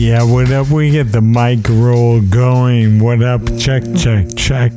Yeah, 0.00 0.22
what 0.22 0.50
up? 0.50 0.70
We 0.70 0.92
get 0.92 1.12
the 1.12 1.20
mic 1.20 1.68
roll 1.68 2.22
going. 2.22 3.00
What 3.00 3.22
up? 3.22 3.42
Check, 3.58 3.82
check, 3.94 4.34
check. 4.34 4.72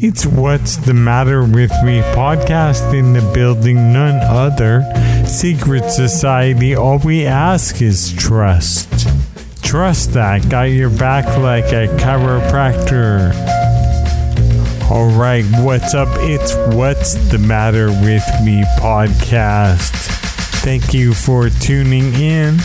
It's 0.00 0.24
What's 0.24 0.76
the 0.78 0.94
Matter 0.94 1.42
with 1.42 1.70
Me 1.84 2.00
podcast 2.16 2.94
in 2.98 3.12
the 3.12 3.20
building, 3.34 3.92
none 3.92 4.18
other. 4.22 4.90
Secret 5.26 5.90
Society, 5.90 6.74
all 6.74 6.96
we 6.96 7.26
ask 7.26 7.82
is 7.82 8.14
trust. 8.14 8.88
Trust 9.62 10.14
that. 10.14 10.48
Got 10.48 10.70
your 10.70 10.88
back 10.88 11.26
like 11.36 11.66
a 11.66 11.86
chiropractor. 11.98 13.34
All 14.90 15.10
right, 15.10 15.44
what's 15.62 15.92
up? 15.92 16.08
It's 16.20 16.54
What's 16.74 17.16
the 17.30 17.38
Matter 17.38 17.88
with 17.88 18.24
Me 18.42 18.64
podcast. 18.80 19.92
Thank 20.62 20.94
you 20.94 21.12
for 21.12 21.50
tuning 21.50 22.14
in. 22.14 22.60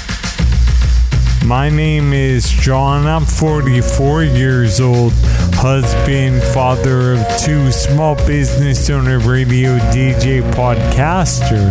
My 1.45 1.69
name 1.69 2.13
is 2.13 2.49
John. 2.49 3.05
I'm 3.05 3.25
44 3.25 4.23
years 4.23 4.79
old, 4.79 5.11
husband, 5.55 6.41
father 6.41 7.13
of 7.13 7.37
two, 7.41 7.69
small 7.71 8.15
business 8.25 8.89
owner, 8.89 9.19
radio 9.19 9.77
DJ, 9.91 10.41
podcaster. 10.53 11.69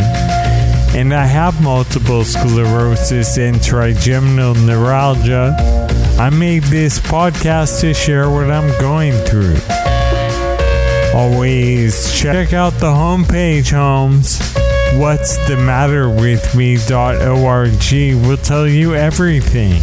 And 0.95 1.15
I 1.15 1.25
have 1.25 1.63
multiple 1.63 2.23
sclerosis 2.23 3.39
and 3.39 3.63
trigeminal 3.63 4.55
neuralgia. 4.55 5.57
I 6.19 6.29
made 6.29 6.65
this 6.65 6.99
podcast 6.99 7.81
to 7.81 7.95
share 7.95 8.29
what 8.29 8.51
I'm 8.51 8.79
going 8.79 9.15
through. 9.25 9.57
Always 11.15 12.13
check 12.15 12.53
out 12.53 12.75
the 12.75 12.93
homepage, 12.93 13.73
homes. 13.73 14.39
What's 14.99 15.39
the 15.49 15.57
matter 15.57 16.09
with 16.11 16.55
me.org 16.55 17.71
will 18.27 18.37
tell 18.37 18.69
you 18.69 18.95
everything. 18.95 19.81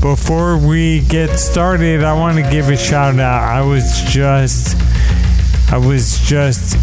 Before 0.00 0.58
we 0.58 1.00
get 1.00 1.38
started, 1.38 2.02
I 2.02 2.12
want 2.14 2.36
to 2.38 2.50
give 2.50 2.68
a 2.68 2.76
shout 2.76 3.20
out. 3.20 3.42
I 3.42 3.62
was 3.62 4.02
just 4.08 4.76
I 5.72 5.78
was 5.78 6.18
just 6.26 6.76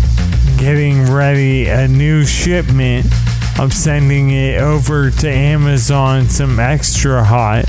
getting 0.58 1.12
ready 1.12 1.68
a 1.68 1.88
new 1.88 2.26
shipment. 2.26 3.08
I'm 3.58 3.72
sending 3.72 4.31
it 4.31 4.62
over 4.62 5.12
to 5.12 5.30
Amazon 5.30 6.30
some 6.30 6.59
extra 6.59 7.23
hot 7.26 7.66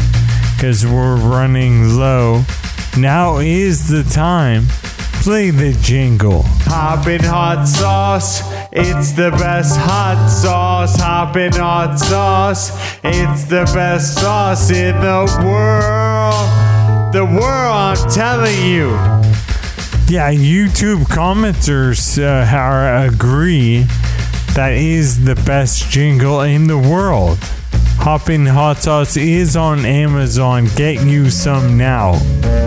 cuz 0.61 0.87
we're 0.87 1.17
running 1.17 1.97
low. 1.97 2.45
Now 2.97 3.39
is 3.39 3.89
the 3.89 4.05
time. 4.05 4.67
Play 5.27 5.51
the 5.51 5.73
jingle. 5.83 6.45
Hoppin' 6.67 7.21
hot 7.25 7.67
sauce. 7.67 8.43
It's 8.71 9.11
the 9.11 9.33
best 9.33 9.77
hot 9.77 10.29
sauce. 10.29 10.95
Hoppin' 11.01 11.53
hot 11.53 11.99
sauce. 11.99 12.71
It's 13.03 13.43
the 13.43 13.65
best 13.75 14.21
sauce 14.21 14.71
in 14.71 14.95
the 15.01 15.27
world. 15.45 17.13
The 17.13 17.25
world, 17.25 17.43
I'm 17.43 18.09
telling 18.09 18.71
you. 18.71 18.91
Yeah, 20.07 20.31
YouTube 20.33 21.03
commenters 21.07 22.23
uh, 22.23 22.47
are, 22.57 23.07
agree 23.07 23.85
that 24.55 24.75
is 24.75 25.25
the 25.25 25.35
best 25.35 25.91
jingle 25.91 26.43
in 26.43 26.69
the 26.69 26.79
world. 26.79 27.41
Hoppin' 28.07 28.47
Hot 28.47 28.79
Sauce 28.79 29.17
is 29.17 29.57
on 29.57 29.85
Amazon. 29.85 30.67
Get 30.77 31.05
you 31.05 31.29
some 31.29 31.77
now. 31.77 32.13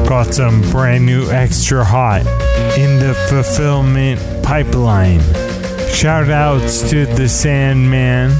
Got 0.05 0.33
some 0.33 0.59
brand 0.69 1.05
new 1.05 1.29
extra 1.29 1.81
hot 1.81 2.27
in 2.77 2.99
the 2.99 3.13
fulfillment 3.29 4.19
pipeline. 4.43 5.21
Shout 5.93 6.29
outs 6.29 6.89
to 6.89 7.05
the 7.05 7.29
Sandman. 7.29 8.31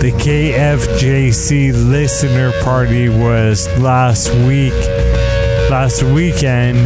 The 0.00 0.10
KFJC 0.10 1.72
listener 1.88 2.50
party 2.64 3.08
was 3.08 3.68
last 3.78 4.34
week, 4.48 4.74
last 5.70 6.02
weekend, 6.02 6.78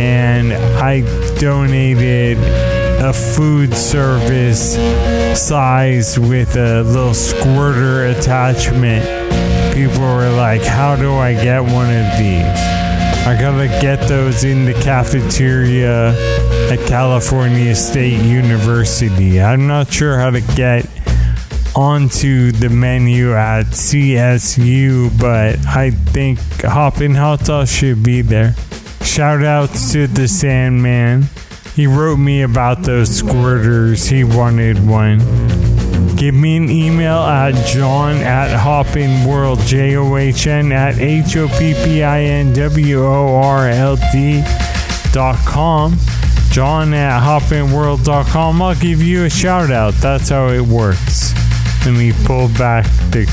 and 0.00 0.52
I 0.52 1.02
donated 1.38 2.38
a 2.98 3.12
food 3.12 3.74
service 3.74 4.74
size 5.38 6.18
with 6.18 6.56
a 6.56 6.82
little 6.82 7.14
squirter 7.14 8.06
attachment. 8.06 9.04
People 9.74 10.00
were 10.00 10.30
like, 10.30 10.62
How 10.62 10.96
do 10.96 11.14
I 11.14 11.34
get 11.34 11.60
one 11.60 11.90
of 11.90 12.18
these? 12.18 12.76
I 13.26 13.36
gotta 13.40 13.66
get 13.80 14.08
those 14.08 14.44
in 14.44 14.64
the 14.64 14.72
cafeteria 14.72 16.10
at 16.70 16.78
California 16.86 17.74
State 17.74 18.22
University. 18.22 19.40
I'm 19.40 19.66
not 19.66 19.92
sure 19.92 20.18
how 20.18 20.30
to 20.30 20.40
get 20.54 20.86
onto 21.74 22.52
the 22.52 22.70
menu 22.70 23.34
at 23.34 23.66
CSU, 23.66 25.10
but 25.20 25.58
I 25.66 25.90
think 25.90 26.38
Hoppin' 26.62 27.14
Hot 27.14 27.44
Sauce 27.44 27.70
should 27.70 28.02
be 28.02 28.22
there. 28.22 28.54
Shout 29.02 29.42
out 29.42 29.70
to 29.90 30.06
the 30.06 30.26
Sandman. 30.26 31.24
He 31.76 31.86
wrote 31.86 32.16
me 32.16 32.40
about 32.40 32.84
those 32.84 33.10
squirters. 33.20 34.08
He 34.08 34.24
wanted 34.24 34.88
one. 34.88 35.18
Give 36.16 36.34
me 36.34 36.56
an 36.56 36.70
email 36.70 37.18
at 37.18 37.52
john 37.66 38.16
at 38.16 38.58
hopping 38.58 39.26
world, 39.26 39.58
J 39.60 39.94
O 39.96 40.16
H 40.16 40.46
N 40.46 40.72
at 40.72 40.96
H 40.98 41.36
O 41.36 41.48
P 41.48 41.74
P 41.74 42.02
I 42.02 42.22
N 42.22 42.54
W 42.54 43.04
O 43.04 43.36
R 43.36 43.68
L 43.68 43.98
D 44.10 44.42
dot 45.12 45.36
com. 45.44 45.98
John 46.50 46.94
at 46.94 47.20
hoppinworld.com. 47.22 48.62
I'll 48.62 48.74
give 48.76 49.02
you 49.02 49.24
a 49.26 49.30
shout 49.30 49.70
out. 49.70 49.92
That's 50.00 50.30
how 50.30 50.48
it 50.48 50.62
works. 50.62 51.34
Let 51.84 51.92
me 51.92 52.14
pull 52.24 52.48
back 52.56 52.86
the 53.10 53.28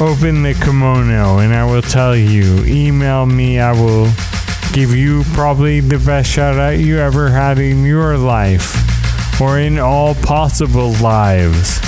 open 0.00 0.42
the 0.42 0.54
kimono 0.54 1.40
and 1.40 1.52
I 1.52 1.70
will 1.70 1.82
tell 1.82 2.16
you. 2.16 2.64
Email 2.64 3.26
me, 3.26 3.60
I 3.60 3.72
will 3.72 4.06
give 4.72 4.94
you 4.94 5.22
probably 5.34 5.80
the 5.80 5.98
best 5.98 6.30
shout 6.30 6.56
out 6.58 6.78
you 6.78 6.98
ever 6.98 7.28
had 7.28 7.58
in 7.58 7.84
your 7.84 8.16
life 8.16 8.74
or 9.38 9.58
in 9.58 9.78
all 9.78 10.14
possible 10.14 10.92
lives. 10.94 11.78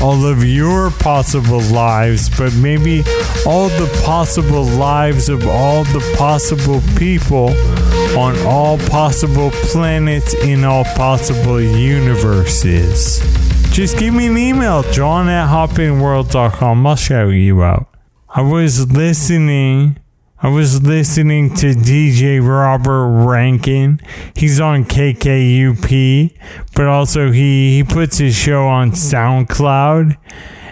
All 0.00 0.26
of 0.26 0.44
your 0.44 0.90
possible 0.90 1.60
lives, 1.60 2.28
but 2.36 2.52
maybe 2.54 3.04
all 3.46 3.68
the 3.68 4.02
possible 4.04 4.64
lives 4.64 5.28
of 5.28 5.46
all 5.46 5.84
the 5.84 6.14
possible 6.18 6.80
people 6.96 7.50
on 8.18 8.36
all 8.44 8.76
possible 8.76 9.52
planets 9.52 10.34
in 10.34 10.64
all 10.64 10.84
possible 10.84 11.60
universes. 11.60 13.20
Just 13.70 13.96
give 13.98 14.12
me 14.14 14.26
an 14.26 14.36
email, 14.36 14.82
john 14.90 15.28
at 15.28 15.48
hoppinworld.com. 15.48 16.86
I'll 16.86 16.96
shout 16.96 17.28
you 17.28 17.62
out. 17.62 17.86
I 18.28 18.42
was 18.42 18.90
listening 18.90 20.01
I 20.44 20.48
was 20.48 20.82
listening 20.82 21.54
to 21.54 21.72
DJ 21.72 22.44
Robert 22.44 23.26
Rankin. 23.28 24.00
He's 24.34 24.58
on 24.58 24.84
KKUP, 24.84 26.36
but 26.74 26.86
also 26.86 27.30
he, 27.30 27.76
he 27.76 27.84
puts 27.84 28.18
his 28.18 28.34
show 28.34 28.66
on 28.66 28.90
SoundCloud. 28.90 30.16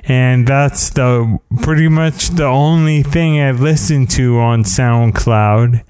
And 0.03 0.45
that's 0.49 0.91
the 0.91 1.39
pretty 1.63 1.87
much 1.87 2.31
the 2.31 2.47
only 2.47 3.05
thing 3.05 3.41
I 3.41 3.53
listen 3.53 4.09
to 4.09 4.41
on 4.41 4.65
SoundCloud 4.65 5.85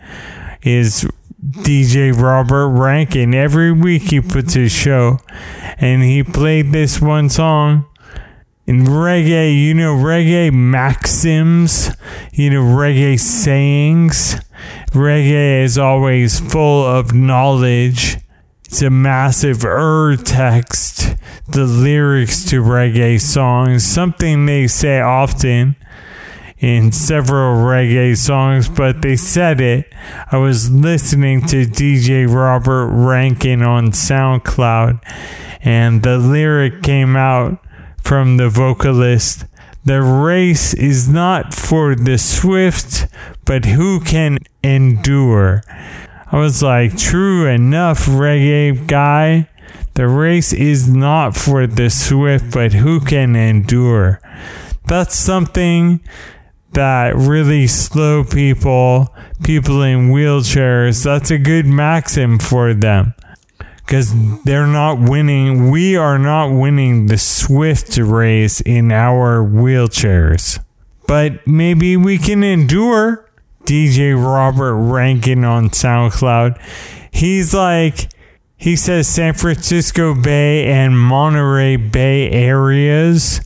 is 0.60 1.08
DJ 1.42 2.12
Robert 2.14 2.68
Rankin. 2.68 3.32
Every 3.32 3.72
week 3.72 4.10
he 4.10 4.20
puts 4.20 4.52
his 4.52 4.72
show 4.72 5.20
and 5.78 6.02
he 6.02 6.22
played 6.22 6.72
this 6.72 7.00
one 7.00 7.30
song 7.30 7.86
in 8.66 8.84
reggae, 8.84 9.56
you 9.56 9.74
know, 9.74 9.94
reggae 9.94 10.52
maxims, 10.52 11.90
you 12.32 12.50
know, 12.50 12.62
reggae 12.62 13.18
sayings. 13.18 14.36
Reggae 14.92 15.64
is 15.64 15.78
always 15.78 16.40
full 16.40 16.84
of 16.84 17.12
knowledge. 17.12 18.18
It's 18.64 18.82
a 18.82 18.90
massive 18.90 19.64
ur 19.64 20.16
text, 20.16 21.16
the 21.48 21.64
lyrics 21.64 22.44
to 22.50 22.62
reggae 22.62 23.20
songs, 23.20 23.84
something 23.84 24.46
they 24.46 24.68
say 24.68 25.00
often 25.00 25.74
in 26.60 26.92
several 26.92 27.64
reggae 27.64 28.16
songs, 28.16 28.68
but 28.68 29.02
they 29.02 29.16
said 29.16 29.60
it. 29.60 29.92
I 30.30 30.36
was 30.36 30.70
listening 30.70 31.40
to 31.46 31.66
DJ 31.66 32.32
Robert 32.32 32.88
Rankin 32.88 33.62
on 33.62 33.88
SoundCloud, 33.88 35.02
and 35.62 36.02
the 36.02 36.18
lyric 36.18 36.82
came 36.82 37.16
out 37.16 37.58
from 38.02 38.36
the 38.36 38.48
vocalist. 38.48 39.44
The 39.84 40.02
race 40.02 40.74
is 40.74 41.08
not 41.08 41.54
for 41.54 41.94
the 41.94 42.18
swift, 42.18 43.06
but 43.44 43.64
who 43.64 44.00
can 44.00 44.38
endure. 44.62 45.62
I 46.30 46.38
was 46.38 46.62
like, 46.62 46.98
true 46.98 47.46
enough, 47.46 48.06
reggae 48.06 48.86
guy. 48.86 49.48
The 49.94 50.06
race 50.06 50.52
is 50.52 50.88
not 50.88 51.36
for 51.36 51.66
the 51.66 51.90
swift, 51.90 52.52
but 52.52 52.74
who 52.74 53.00
can 53.00 53.34
endure. 53.34 54.20
That's 54.86 55.16
something 55.16 56.00
that 56.72 57.16
really 57.16 57.66
slow 57.66 58.22
people, 58.22 59.14
people 59.42 59.82
in 59.82 60.10
wheelchairs, 60.10 61.04
that's 61.04 61.30
a 61.30 61.38
good 61.38 61.66
maxim 61.66 62.38
for 62.38 62.74
them 62.74 63.14
because 63.90 64.14
they're 64.44 64.68
not 64.68 65.00
winning. 65.00 65.68
We 65.72 65.96
are 65.96 66.16
not 66.16 66.52
winning 66.52 67.06
the 67.06 67.18
Swift 67.18 67.96
race 67.96 68.60
in 68.60 68.92
our 68.92 69.42
wheelchairs. 69.42 70.62
but 71.08 71.44
maybe 71.44 71.96
we 71.96 72.16
can 72.16 72.44
endure. 72.44 73.28
DJ 73.64 74.14
Robert 74.14 74.76
Rankin 74.76 75.44
on 75.44 75.70
SoundCloud. 75.70 76.56
He's 77.10 77.52
like, 77.52 78.12
he 78.56 78.76
says 78.76 79.08
San 79.08 79.34
Francisco 79.34 80.14
Bay 80.14 80.66
and 80.66 80.96
Monterey 80.96 81.74
Bay 81.74 82.30
areas. 82.30 83.40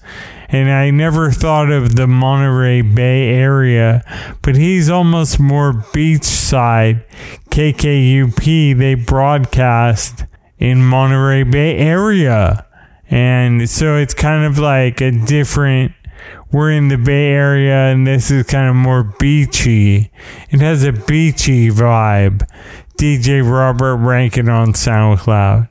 And 0.50 0.70
I 0.70 0.90
never 0.90 1.30
thought 1.30 1.70
of 1.72 1.96
the 1.96 2.06
Monterey 2.06 2.82
Bay 2.82 3.30
area, 3.30 4.04
but 4.42 4.56
he's 4.56 4.90
almost 4.90 5.40
more 5.40 5.72
beachside. 5.72 7.02
KKUP, 7.50 8.76
they 8.76 8.94
broadcast 8.94 10.24
in 10.64 10.82
Monterey 10.82 11.42
Bay 11.42 11.76
area. 11.76 12.66
And 13.10 13.68
so 13.68 13.96
it's 13.96 14.14
kind 14.14 14.46
of 14.46 14.58
like 14.58 15.02
a 15.02 15.10
different 15.10 15.92
we're 16.50 16.70
in 16.70 16.88
the 16.88 16.96
Bay 16.96 17.26
Area 17.28 17.92
and 17.92 18.06
this 18.06 18.30
is 18.30 18.46
kind 18.46 18.70
of 18.70 18.74
more 18.74 19.02
beachy. 19.02 20.10
It 20.50 20.60
has 20.60 20.82
a 20.84 20.92
beachy 20.92 21.68
vibe. 21.68 22.48
DJ 22.96 23.42
Robert 23.48 23.96
Rankin 23.96 24.48
on 24.48 24.72
SoundCloud. 24.72 25.68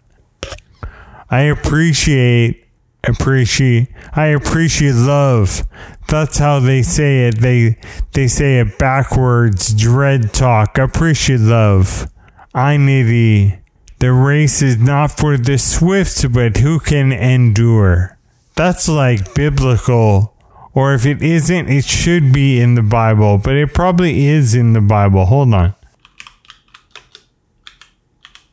I 1.30 1.42
appreciate 1.42 2.66
appreciate 3.04 3.88
I 4.14 4.28
appreciate 4.28 4.94
love. 4.94 5.64
That's 6.10 6.38
how 6.38 6.60
they 6.60 6.84
say 6.84 7.30
it. 7.30 7.40
They 7.40 7.80
they 8.12 8.28
say 8.28 8.60
it 8.60 8.78
backwards. 8.78 9.74
Dread 9.74 10.34
talk. 10.34 10.78
Appreciate 10.78 11.40
love. 11.40 12.08
I 12.54 12.76
nitty. 12.76 13.63
The 14.04 14.12
race 14.12 14.62
is 14.62 14.78
not 14.78 15.16
for 15.16 15.38
the 15.38 15.58
swift, 15.58 16.30
but 16.34 16.58
who 16.58 16.78
can 16.78 17.14
endure. 17.14 18.18
That's 18.54 18.90
like 18.90 19.34
biblical 19.34 20.36
or 20.74 20.94
if 20.94 21.06
it 21.06 21.22
isn't, 21.22 21.70
it 21.70 21.86
should 21.86 22.34
be 22.34 22.60
in 22.60 22.76
the 22.76 22.82
Bible, 22.82 23.38
but 23.38 23.56
it 23.56 23.74
probably 23.74 24.28
is 24.28 24.56
in 24.56 24.74
the 24.74 24.82
Bible. 24.82 25.24
Hold 25.28 25.54
on. 25.54 25.74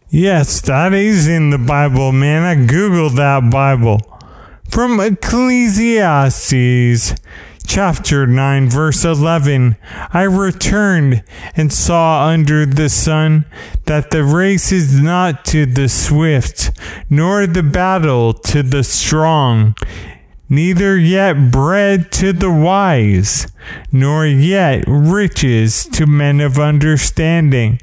Yes, 0.09 0.61
that 0.61 0.95
is 0.95 1.27
in 1.27 1.51
the 1.51 1.59
Bible, 1.59 2.13
man. 2.13 2.45
I 2.45 2.55
Googled 2.55 3.17
that 3.17 3.51
Bible. 3.51 3.99
From 4.69 5.01
Ecclesiastes 5.01 6.53
chapter 7.67 8.27
9, 8.27 8.69
verse 8.69 9.05
11 9.05 9.77
I 10.13 10.23
returned 10.23 11.23
and 11.57 11.73
saw 11.73 12.27
under 12.27 12.67
the 12.67 12.89
sun 12.89 13.45
that 13.87 14.11
the 14.11 14.25
race 14.25 14.73
is 14.73 15.01
not 15.01 15.45
to 15.47 15.67
the 15.67 15.89
swift, 15.89 16.71
nor 17.09 17.47
the 17.47 17.63
battle 17.63 18.33
to 18.33 18.63
the 18.63 18.85
strong 18.85 19.75
neither 20.51 20.99
yet 20.99 21.53
bread 21.53 22.11
to 22.11 22.33
the 22.33 22.51
wise, 22.51 23.47
nor 23.93 24.27
yet 24.27 24.85
riches 24.87 25.87
to 25.87 26.07
men 26.07 26.41
of 26.41 26.59
understanding, 26.59 27.81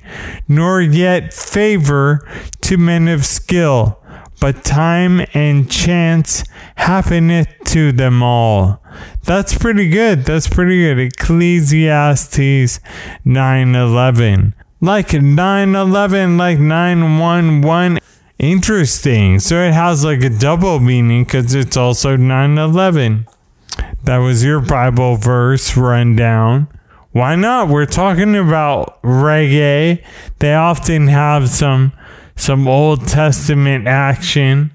nor 0.48 0.82
yet 0.82 1.34
favor 1.34 2.30
to 2.62 2.78
men 2.78 3.08
of 3.08 3.26
skill, 3.26 4.00
but 4.40 4.64
time 4.64 5.26
and 5.34 5.70
chance 5.70 6.44
happeneth 6.76 7.48
to 7.66 7.92
them 7.92 8.22
all. 8.22 8.84
That's 9.24 9.58
pretty 9.58 9.90
good. 9.90 10.26
That's 10.26 10.48
pretty 10.48 10.82
good. 10.82 11.00
Ecclesiastes 11.00 12.80
9:11. 13.26 14.54
Like 14.80 15.14
911, 15.14 16.38
like 16.38 16.60
911 16.60 18.00
Interesting. 18.40 19.40
So 19.40 19.56
it 19.62 19.74
has 19.74 20.06
like 20.06 20.24
a 20.24 20.30
double 20.30 20.80
meaning 20.80 21.24
because 21.24 21.56
it's 21.56 21.76
also 21.76 22.16
9 22.16 22.58
11. 22.58 23.28
That 24.04 24.18
was 24.18 24.44
your 24.44 24.60
Bible 24.60 25.16
verse 25.16 25.76
rundown. 25.76 26.68
Why 27.12 27.36
not? 27.36 27.68
We're 27.68 27.88
talking 27.88 28.36
about 28.36 29.02
reggae. 29.02 30.04
They 30.38 30.54
often 30.54 31.08
have 31.08 31.50
some 31.50 31.94
some 32.38 32.68
Old 32.68 33.08
Testament 33.08 33.88
action 33.88 34.72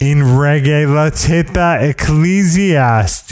in 0.00 0.18
reggae. 0.18 0.92
Let's 0.92 1.24
hit 1.24 1.54
that 1.54 1.84
Ecclesiastes. 1.84 3.28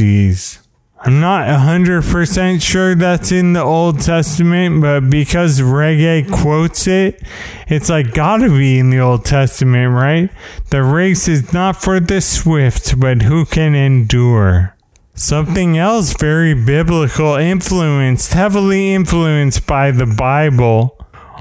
I'm 1.00 1.20
not 1.20 1.46
100% 1.46 2.62
sure 2.62 2.94
that's 2.94 3.30
in 3.30 3.52
the 3.52 3.62
Old 3.62 4.00
Testament, 4.00 4.80
but 4.80 5.08
because 5.08 5.60
reggae 5.60 6.28
quotes 6.30 6.86
it, 6.86 7.22
it's 7.68 7.88
like 7.88 8.12
gotta 8.12 8.48
be 8.48 8.78
in 8.78 8.90
the 8.90 8.98
Old 8.98 9.24
Testament, 9.24 9.92
right? 9.94 10.30
The 10.70 10.82
race 10.82 11.28
is 11.28 11.52
not 11.52 11.76
for 11.76 12.00
the 12.00 12.20
swift, 12.20 12.98
but 12.98 13.22
who 13.22 13.44
can 13.44 13.74
endure. 13.74 14.74
Something 15.14 15.78
else 15.78 16.12
very 16.14 16.54
biblical 16.54 17.36
influenced, 17.36 18.32
heavily 18.32 18.92
influenced 18.92 19.66
by 19.66 19.90
the 19.90 20.06
Bible. 20.06 20.95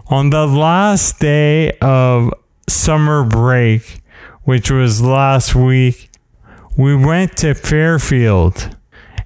On 0.07 0.29
the 0.29 0.45
last 0.45 1.19
day 1.19 1.71
of 1.79 2.31
summer 2.69 3.23
break, 3.23 4.03
which 4.43 4.69
was 4.69 5.01
last 5.01 5.55
week, 5.55 6.11
we 6.77 6.95
went 6.95 7.37
to 7.37 7.55
Fairfield 7.55 8.77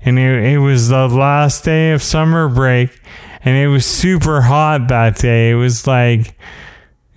and 0.06 0.18
it, 0.18 0.54
it 0.54 0.60
was 0.60 0.88
the 0.88 1.10
last 1.10 1.66
day 1.66 1.92
of 1.92 2.02
summer 2.02 2.48
break 2.48 2.98
and 3.44 3.58
it 3.58 3.68
was 3.68 3.86
super 3.86 4.44
hot 4.44 4.88
that 4.88 5.18
day. 5.18 5.52
It 5.52 5.56
was 5.56 5.86
like 5.86 6.38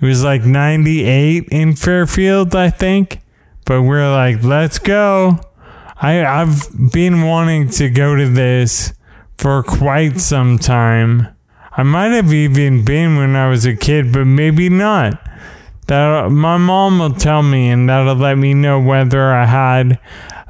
it 0.00 0.06
was 0.06 0.24
like 0.24 0.42
98 0.42 1.48
in 1.52 1.76
Fairfield, 1.76 2.56
I 2.56 2.68
think. 2.68 3.20
But 3.64 3.82
we're 3.82 4.10
like, 4.10 4.42
let's 4.42 4.80
go. 4.80 5.38
I 5.96 6.24
I've 6.24 6.66
been 6.92 7.22
wanting 7.22 7.68
to 7.70 7.88
go 7.88 8.16
to 8.16 8.28
this 8.28 8.92
for 9.38 9.62
quite 9.62 10.18
some 10.20 10.58
time. 10.58 11.28
I 11.74 11.82
might 11.84 12.12
have 12.12 12.32
even 12.32 12.84
been 12.84 13.16
when 13.16 13.34
I 13.34 13.48
was 13.48 13.64
a 13.64 13.74
kid, 13.74 14.12
but 14.12 14.26
maybe 14.26 14.68
not. 14.68 15.18
That 15.86 16.30
my 16.30 16.58
mom 16.58 16.98
will 16.98 17.12
tell 17.14 17.42
me, 17.42 17.70
and 17.70 17.88
that'll 17.88 18.14
let 18.14 18.36
me 18.36 18.52
know 18.52 18.78
whether 18.78 19.32
I 19.32 19.46
had 19.46 19.98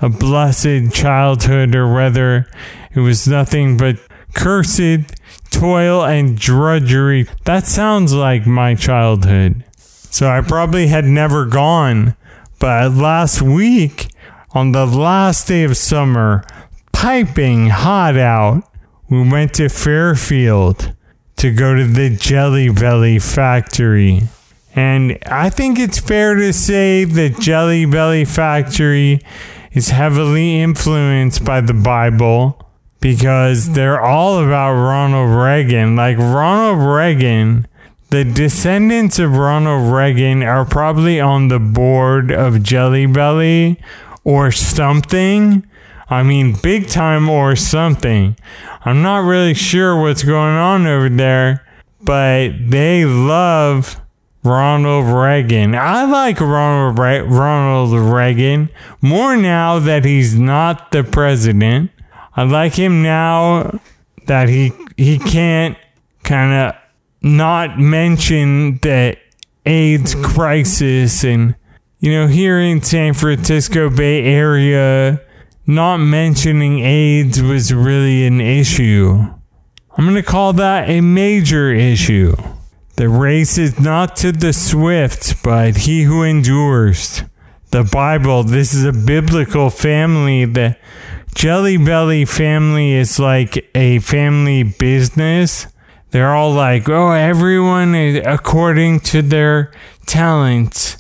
a 0.01 0.09
blessed 0.09 0.93
childhood 0.93 1.77
or 1.77 1.95
whether 1.95 2.51
it 2.93 3.01
was 3.01 3.29
nothing 3.29 3.77
but 3.77 3.99
cursed 4.35 5.15
toil 5.51 6.05
and 6.05 6.37
drudgery. 6.37 7.29
That 7.45 7.67
sounds 7.67 8.13
like 8.13 8.45
my 8.45 8.75
childhood. 8.75 9.65
So 9.77 10.29
I 10.29 10.41
probably 10.41 10.89
had 10.89 11.05
never 11.05 11.47
gone. 11.47 12.17
But 12.59 12.93
last 12.93 13.41
week, 13.41 14.09
on 14.55 14.73
the 14.73 14.87
last 14.87 15.47
day 15.47 15.63
of 15.63 15.77
summer, 15.77 16.45
piping 16.93 17.69
hot 17.69 18.17
out, 18.17 18.65
we 19.09 19.29
went 19.29 19.55
to 19.55 19.69
Fairfield 19.69 20.93
to 21.43 21.51
go 21.51 21.75
to 21.75 21.85
the 21.85 22.09
Jelly 22.09 22.69
Belly 22.69 23.19
factory. 23.19 24.29
And 24.77 25.19
I 25.27 25.51
think 25.51 25.77
it's 25.77 25.99
fair 25.99 26.37
to 26.37 26.53
say 26.53 27.03
the 27.03 27.31
Jelly 27.31 27.85
Belly 27.85 28.25
factory 28.25 29.21
is 29.73 29.89
heavily 29.89 30.61
influenced 30.61 31.45
by 31.45 31.61
the 31.61 31.75
Bible 31.75 32.65
because 33.01 33.73
they're 33.73 34.01
all 34.01 34.39
about 34.39 34.75
Ronald 34.75 35.37
Reagan. 35.37 35.97
Like 35.97 36.17
Ronald 36.17 36.79
Reagan, 36.79 37.67
the 38.11 38.23
descendants 38.23 39.19
of 39.19 39.37
Ronald 39.37 39.93
Reagan 39.93 40.45
are 40.45 40.65
probably 40.65 41.21
on 41.21 41.49
the 41.49 41.59
board 41.59 42.31
of 42.31 42.63
Jelly 42.63 43.07
Belly 43.07 43.83
or 44.23 44.53
something. 44.53 45.67
I 46.13 46.23
mean, 46.23 46.53
big 46.53 46.89
time 46.89 47.31
or 47.31 47.57
something. 47.57 48.37
I'm 48.85 49.01
not 49.01 49.25
really 49.25 49.55
sure 49.55 49.99
what's 49.99 50.23
going 50.23 50.57
on 50.57 50.87
over 50.87 51.09
there, 51.09 51.67
but 52.03 52.51
they 52.69 53.07
love 53.07 53.99
Ronald 54.45 55.07
Reagan. 55.07 55.75
I 55.75 56.05
like 56.05 56.39
Ronald 56.39 56.99
Re- 56.99 57.21
Ronald 57.23 57.93
Reagan 57.99 58.69
more 59.01 59.39
now 59.39 59.79
that 59.79 60.05
he's 60.05 60.39
not 60.39 60.91
the 60.91 61.03
president. 61.03 61.91
I 62.37 62.43
like 62.43 62.75
him 62.75 63.03
now 63.03 63.81
that 64.27 64.51
he 64.51 64.73
he 64.99 65.19
can't 65.19 65.79
kind 66.25 66.53
of 66.53 66.81
not 67.23 67.79
mention 67.79 68.79
the 68.83 69.17
AIDS 69.65 70.15
crisis 70.17 71.25
and 71.25 71.55
you 72.01 72.13
know 72.13 72.27
here 72.27 72.61
in 72.61 72.83
San 72.83 73.15
Francisco 73.15 73.89
Bay 73.89 74.25
Area 74.25 75.23
not 75.75 75.99
mentioning 75.99 76.81
AIDS 76.81 77.43
was 77.43 77.73
really 77.73 78.27
an 78.27 78.41
issue. 78.41 79.19
I'm 79.97 80.05
going 80.05 80.15
to 80.15 80.23
call 80.23 80.53
that 80.55 80.89
a 80.89 81.01
major 81.01 81.73
issue. 81.73 82.35
The 82.97 83.09
race 83.09 83.59
is 83.59 83.81
not 83.81 84.17
to 84.17 84.33
the 84.33 84.53
swift, 84.53 85.43
but 85.43 85.77
he 85.79 86.03
who 86.03 86.23
endures. 86.23 87.23
The 87.71 87.85
Bible, 87.85 88.43
this 88.43 88.75
is 88.75 88.85
a 88.85 88.93
biblical 88.93 89.71
family. 89.71 90.45
The 90.45 90.77
Jelly 91.35 91.79
Belly 91.79 92.25
family 92.25 92.93
is 92.93 93.19
like 93.19 93.71
a 93.75 93.99
family 94.01 94.63
business. 94.63 95.67
They're 96.11 96.35
all 96.35 96.53
like, 96.53 96.89
oh, 96.89 97.13
everyone 97.13 97.95
according 97.95 99.01
to 99.01 99.23
their 99.23 99.73
talents. 100.07 100.99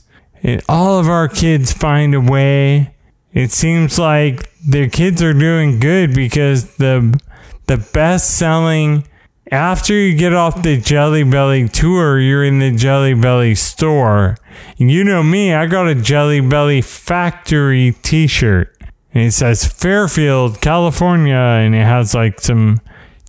all 0.69 0.99
of 0.99 1.09
our 1.09 1.29
kids 1.29 1.73
find 1.73 2.15
a 2.15 2.21
way. 2.21 2.92
It 3.33 3.51
seems 3.51 3.99
like 3.99 4.51
the 4.67 4.89
kids 4.89 5.23
are 5.23 5.35
doing 5.35 5.81
good 5.81 6.15
because 6.15 6.77
the 6.77 7.19
the 7.67 7.79
best 7.93 8.37
selling 8.37 9.05
after 9.53 9.93
you 9.93 10.17
get 10.17 10.33
off 10.33 10.63
the 10.63 10.79
Jelly 10.79 11.25
Belly 11.25 11.69
tour, 11.69 12.19
you're 12.19 12.43
in 12.43 12.59
the 12.59 12.73
Jelly 12.73 13.13
Belly 13.13 13.55
store. 13.55 14.39
You 14.79 15.05
know 15.05 15.23
me, 15.23 15.53
I 15.53 15.67
got 15.67 15.89
a 15.89 15.95
Jelly 15.95 16.41
Belly 16.41 16.81
factory 16.81 17.95
t 18.03 18.27
shirt. 18.27 18.75
And 19.13 19.25
it 19.25 19.33
says 19.33 19.67
Fairfield, 19.67 20.63
California, 20.63 21.35
and 21.35 21.75
it 21.75 21.85
has 21.85 22.15
like 22.15 22.41
some 22.41 22.81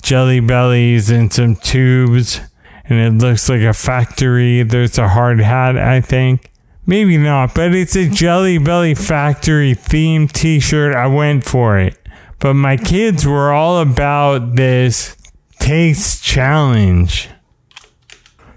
jelly 0.02 0.40
bellies 0.40 1.10
and 1.10 1.32
some 1.32 1.58
tubes. 1.58 2.40
And 2.86 3.00
it 3.00 3.22
looks 3.22 3.50
like 3.50 3.62
a 3.62 3.74
factory. 3.74 4.64
There's 4.64 4.98
a 4.98 5.10
hard 5.10 5.42
hat, 5.42 5.78
I 5.78 6.00
think. 6.00 6.53
Maybe 6.86 7.18
not, 7.18 7.56
but 7.56 7.74
it's 7.74 7.96
a 7.96 8.10
Jelly 8.10 8.58
Belly 8.58 8.94
factory 8.94 9.74
themed 9.74 10.34
t 10.34 10.60
shirt. 10.60 10.96
I 10.96 11.08
went 11.08 11.46
for 11.46 11.80
it. 11.80 11.98
But 12.40 12.56
my 12.56 12.76
kids 12.76 13.26
were 13.26 13.54
all 13.54 13.80
about 13.80 14.58
this 14.58 15.16
taste 15.60 16.22
challenge. 16.22 17.30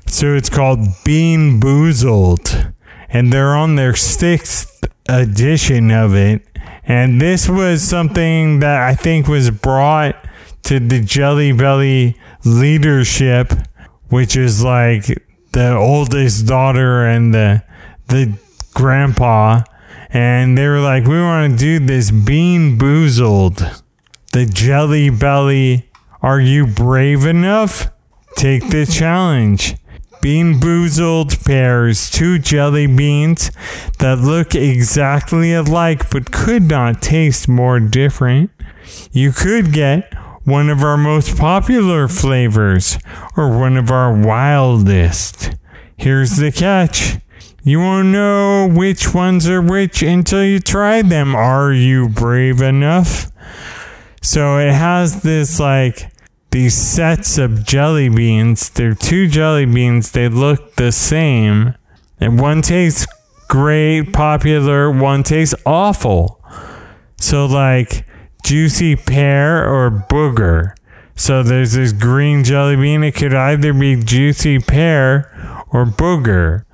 So 0.07 0.35
it's 0.35 0.49
called 0.49 0.81
Bean 1.05 1.61
Boozled. 1.61 2.73
And 3.09 3.33
they're 3.33 3.55
on 3.55 3.77
their 3.77 3.95
sixth 3.95 4.85
edition 5.09 5.93
of 5.93 6.17
it. 6.17 6.43
And 6.85 7.21
this 7.21 7.49
was 7.49 7.83
something 7.83 8.59
that 8.59 8.83
I 8.83 8.97
think 8.97 9.29
was 9.29 9.51
brought 9.51 10.17
to 10.65 10.81
the 10.81 11.01
Jelly 11.01 11.53
Belly 11.53 12.17
leadership, 12.45 13.53
which 14.09 14.37
is 14.37 14.65
like 14.65 15.07
the 15.53 15.77
oldest 15.77 16.49
daughter 16.49 17.07
and 17.07 17.33
the 17.33 17.63
the 18.09 18.39
grandpa. 18.75 19.63
And 20.11 20.57
they 20.57 20.67
were 20.67 20.81
like, 20.81 21.05
we 21.05 21.21
want 21.21 21.53
to 21.53 21.59
do 21.59 21.85
this 21.85 22.11
bean 22.11 22.79
boozled. 22.79 23.83
The 24.33 24.47
Jelly 24.47 25.11
Belly 25.11 25.87
are 26.23 26.41
you 26.41 26.67
brave 26.67 27.25
enough? 27.25 27.87
Take 28.37 28.71
the 28.71 28.85
challenge. 28.85 29.77
Bean 30.21 30.55
Boozled 30.55 31.45
pairs 31.45 32.11
two 32.11 32.39
jelly 32.41 32.89
beans 32.89 33.53
that 34.01 34.19
look 34.19 34.55
exactly 34.55 35.53
alike 35.55 36.11
but 36.11 36.33
could 36.33 36.65
not 36.65 37.01
taste 37.01 37.49
more 37.49 37.79
different. 37.79 38.51
You 39.13 39.31
could 39.31 39.73
get 39.73 40.13
one 40.43 40.69
of 40.69 40.83
our 40.83 40.97
most 40.97 41.39
popular 41.39 42.09
flavors 42.09 42.99
or 43.37 43.57
one 43.57 43.77
of 43.77 43.93
our 43.93 44.13
wildest. 44.13 45.53
Here's 45.97 46.39
the 46.39 46.51
catch. 46.51 47.19
You 47.67 47.81
won't 47.81 48.11
know 48.11 48.69
which 48.69 49.13
ones 49.13 49.49
are 49.49 49.61
which 49.61 50.01
until 50.01 50.45
you 50.45 50.61
try 50.61 51.03
them. 51.03 51.35
Are 51.35 51.73
you 51.73 52.09
brave 52.09 52.63
enough? 52.63 53.33
So 54.23 54.59
it 54.59 54.71
has 54.71 55.23
this 55.23 55.59
like 55.59 56.13
these 56.53 56.75
sets 56.77 57.39
of 57.39 57.67
jelly 57.67 58.09
beans. 58.09 58.71
They're 58.71 58.95
two 58.95 59.27
jelly 59.27 59.65
beans. 59.65 60.13
They 60.13 60.29
look 60.29 60.77
the 60.77 60.93
same. 60.93 61.75
And 62.21 62.39
one 62.39 62.63
tastes 62.63 63.05
great, 63.49 64.13
popular, 64.13 64.89
one 64.89 65.25
tastes 65.25 65.57
awful. 65.67 66.41
So, 67.19 67.47
like 67.47 68.07
juicy 68.45 68.95
pear 68.95 69.69
or 69.69 69.91
booger. 70.09 70.77
So, 71.17 71.43
there's 71.43 71.73
this 71.73 71.91
green 71.91 72.45
jelly 72.45 72.77
bean. 72.77 73.03
It 73.03 73.17
could 73.17 73.35
either 73.35 73.73
be 73.73 74.01
juicy 74.01 74.61
pear 74.61 75.65
or 75.73 75.85
booger. 75.85 76.66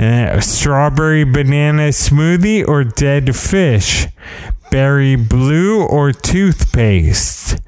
Uh, 0.00 0.40
strawberry 0.40 1.24
banana 1.24 1.90
smoothie 1.90 2.66
or 2.66 2.84
dead 2.84 3.36
fish. 3.36 4.06
Berry 4.70 5.14
blue 5.14 5.84
or 5.84 6.10
toothpaste? 6.10 7.60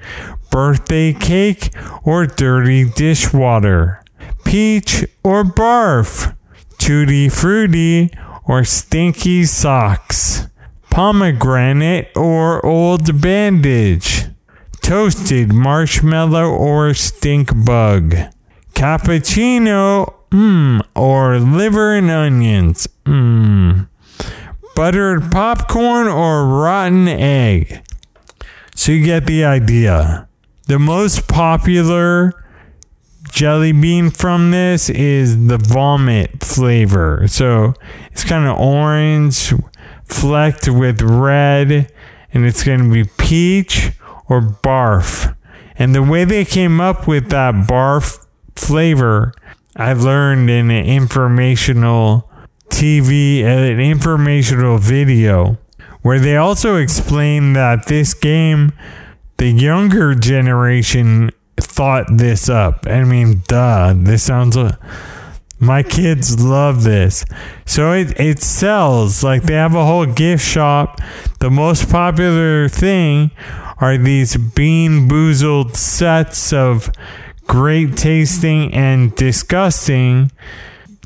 Birthday 0.50 1.12
cake 1.12 1.74
or 2.04 2.24
dirty 2.24 2.88
dishwater, 2.88 4.02
peach 4.46 5.04
or 5.22 5.44
barf, 5.44 6.34
tutti 6.78 7.28
frutti 7.28 8.10
or 8.44 8.64
stinky 8.64 9.44
socks, 9.44 10.46
pomegranate 10.88 12.16
or 12.16 12.64
old 12.64 13.20
bandage, 13.20 14.24
toasted 14.80 15.52
marshmallow 15.52 16.48
or 16.48 16.94
stink 16.94 17.50
bug, 17.62 18.14
cappuccino, 18.72 20.21
mmm, 20.32 20.80
or 20.96 21.38
liver 21.38 21.94
and 21.94 22.10
onions, 22.10 22.88
mmm, 23.04 23.88
buttered 24.74 25.30
popcorn 25.30 26.08
or 26.08 26.46
rotten 26.46 27.06
egg. 27.06 27.84
So 28.74 28.92
you 28.92 29.04
get 29.04 29.26
the 29.26 29.44
idea. 29.44 30.28
The 30.66 30.78
most 30.78 31.28
popular 31.28 32.32
jelly 33.30 33.72
bean 33.72 34.10
from 34.10 34.50
this 34.50 34.88
is 34.90 35.46
the 35.46 35.58
vomit 35.58 36.42
flavor. 36.42 37.26
So 37.28 37.74
it's 38.10 38.24
kind 38.24 38.46
of 38.46 38.58
orange 38.58 39.52
flecked 40.04 40.68
with 40.68 41.00
red, 41.02 41.92
and 42.32 42.46
it's 42.46 42.64
going 42.64 42.80
to 42.80 42.90
be 42.90 43.04
peach 43.18 43.92
or 44.28 44.40
barf. 44.40 45.36
And 45.76 45.94
the 45.94 46.02
way 46.02 46.24
they 46.24 46.44
came 46.44 46.80
up 46.80 47.06
with 47.06 47.30
that 47.30 47.54
barf 47.66 48.24
flavor, 48.54 49.32
I 49.76 49.92
learned 49.94 50.50
in 50.50 50.70
an 50.70 50.84
informational 50.84 52.30
TV, 52.68 53.42
uh, 53.42 53.46
an 53.46 53.80
informational 53.80 54.78
video, 54.78 55.58
where 56.02 56.18
they 56.18 56.36
also 56.36 56.76
explain 56.76 57.54
that 57.54 57.86
this 57.86 58.14
game 58.14 58.72
the 59.38 59.48
younger 59.48 60.14
generation 60.14 61.30
thought 61.56 62.06
this 62.10 62.48
up. 62.48 62.86
I 62.86 63.04
mean, 63.04 63.42
duh, 63.48 63.94
this 63.96 64.24
sounds. 64.24 64.56
Like, 64.56 64.78
my 65.62 65.84
kids 65.84 66.42
love 66.42 66.82
this. 66.82 67.24
So 67.66 67.92
it, 67.92 68.18
it 68.18 68.42
sells. 68.42 69.22
Like 69.22 69.44
they 69.44 69.54
have 69.54 69.76
a 69.76 69.86
whole 69.86 70.06
gift 70.06 70.44
shop. 70.44 71.00
The 71.38 71.50
most 71.50 71.88
popular 71.88 72.68
thing 72.68 73.30
are 73.78 73.96
these 73.96 74.36
bean 74.36 75.08
boozled 75.08 75.76
sets 75.76 76.52
of 76.52 76.90
great 77.46 77.96
tasting 77.96 78.72
and 78.74 79.14
disgusting 79.16 80.30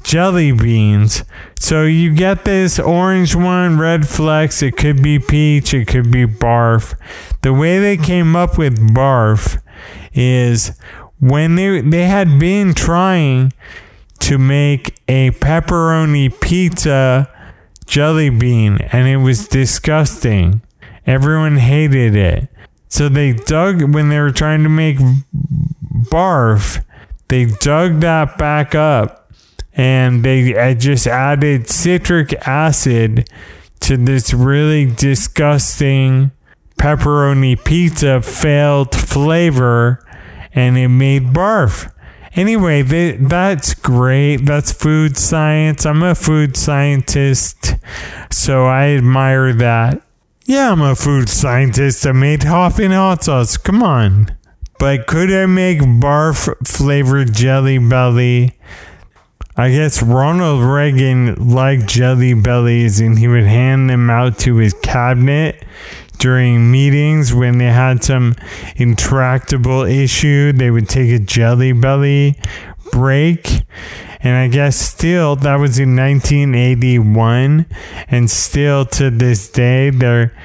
jelly 0.06 0.52
beans. 0.52 1.24
So 1.58 1.82
you 1.82 2.14
get 2.14 2.44
this 2.44 2.78
orange 2.78 3.34
one, 3.34 3.78
red 3.78 4.08
flecks. 4.08 4.62
It 4.62 4.76
could 4.76 5.02
be 5.02 5.18
peach, 5.18 5.74
it 5.74 5.88
could 5.88 6.10
be 6.10 6.26
barf. 6.26 6.94
The 7.42 7.52
way 7.52 7.78
they 7.80 7.96
came 7.96 8.36
up 8.36 8.56
with 8.56 8.78
barf 8.94 9.60
is 10.14 10.78
when 11.18 11.56
they 11.56 11.80
they 11.80 12.06
had 12.06 12.38
been 12.38 12.72
trying 12.72 13.52
to 14.20 14.38
make 14.38 14.98
a 15.08 15.30
pepperoni 15.32 16.40
pizza 16.40 17.28
jelly 17.86 18.30
bean 18.30 18.78
and 18.92 19.08
it 19.08 19.18
was 19.18 19.48
disgusting. 19.48 20.62
Everyone 21.06 21.56
hated 21.56 22.14
it. 22.14 22.48
So 22.88 23.08
they 23.08 23.32
dug 23.32 23.94
when 23.94 24.08
they 24.08 24.20
were 24.20 24.30
trying 24.30 24.62
to 24.62 24.68
make 24.68 24.98
barf, 26.10 26.84
they 27.28 27.46
dug 27.46 28.00
that 28.00 28.38
back 28.38 28.74
up 28.74 29.30
and 29.74 30.24
they 30.24 30.74
just 30.74 31.06
added 31.06 31.68
citric 31.68 32.32
acid 32.46 33.28
to 33.80 33.96
this 33.96 34.32
really 34.32 34.86
disgusting 34.86 36.32
pepperoni 36.78 37.62
pizza 37.62 38.22
failed 38.22 38.94
flavor 38.94 40.04
and 40.52 40.78
it 40.78 40.88
made 40.88 41.24
barf. 41.26 41.92
Anyway, 42.34 42.82
they, 42.82 43.12
that's 43.12 43.72
great. 43.74 44.36
That's 44.38 44.70
food 44.70 45.16
science. 45.16 45.86
I'm 45.86 46.02
a 46.02 46.14
food 46.14 46.54
scientist, 46.56 47.76
so 48.30 48.66
I 48.66 48.88
admire 48.88 49.54
that. 49.54 50.02
Yeah, 50.44 50.70
I'm 50.72 50.82
a 50.82 50.94
food 50.94 51.30
scientist. 51.30 52.06
I 52.06 52.12
made 52.12 52.42
Hoppin' 52.42 52.92
hot 52.92 53.24
sauce. 53.24 53.56
Come 53.56 53.82
on. 53.82 54.36
But 54.78 55.06
could 55.06 55.32
I 55.32 55.46
make 55.46 55.78
barf 55.78 56.54
flavored 56.66 57.32
jelly 57.32 57.78
belly? 57.78 58.56
I 59.56 59.70
guess 59.70 60.02
Ronald 60.02 60.62
Reagan 60.62 61.54
liked 61.54 61.86
jelly 61.86 62.34
bellies 62.34 63.00
and 63.00 63.18
he 63.18 63.26
would 63.26 63.46
hand 63.46 63.88
them 63.88 64.10
out 64.10 64.38
to 64.40 64.56
his 64.56 64.74
cabinet 64.74 65.64
during 66.18 66.70
meetings 66.70 67.32
when 67.32 67.56
they 67.56 67.72
had 67.72 68.04
some 68.04 68.34
intractable 68.76 69.84
issue. 69.84 70.52
They 70.52 70.70
would 70.70 70.90
take 70.90 71.10
a 71.10 71.18
jelly 71.18 71.72
belly 71.72 72.38
break. 72.92 73.62
And 74.20 74.36
I 74.36 74.48
guess 74.48 74.76
still 74.76 75.36
that 75.36 75.56
was 75.56 75.78
in 75.78 75.96
1981 75.96 77.66
and 78.08 78.30
still 78.30 78.84
to 78.86 79.10
this 79.10 79.48
day 79.48 79.90
they're 79.90 80.36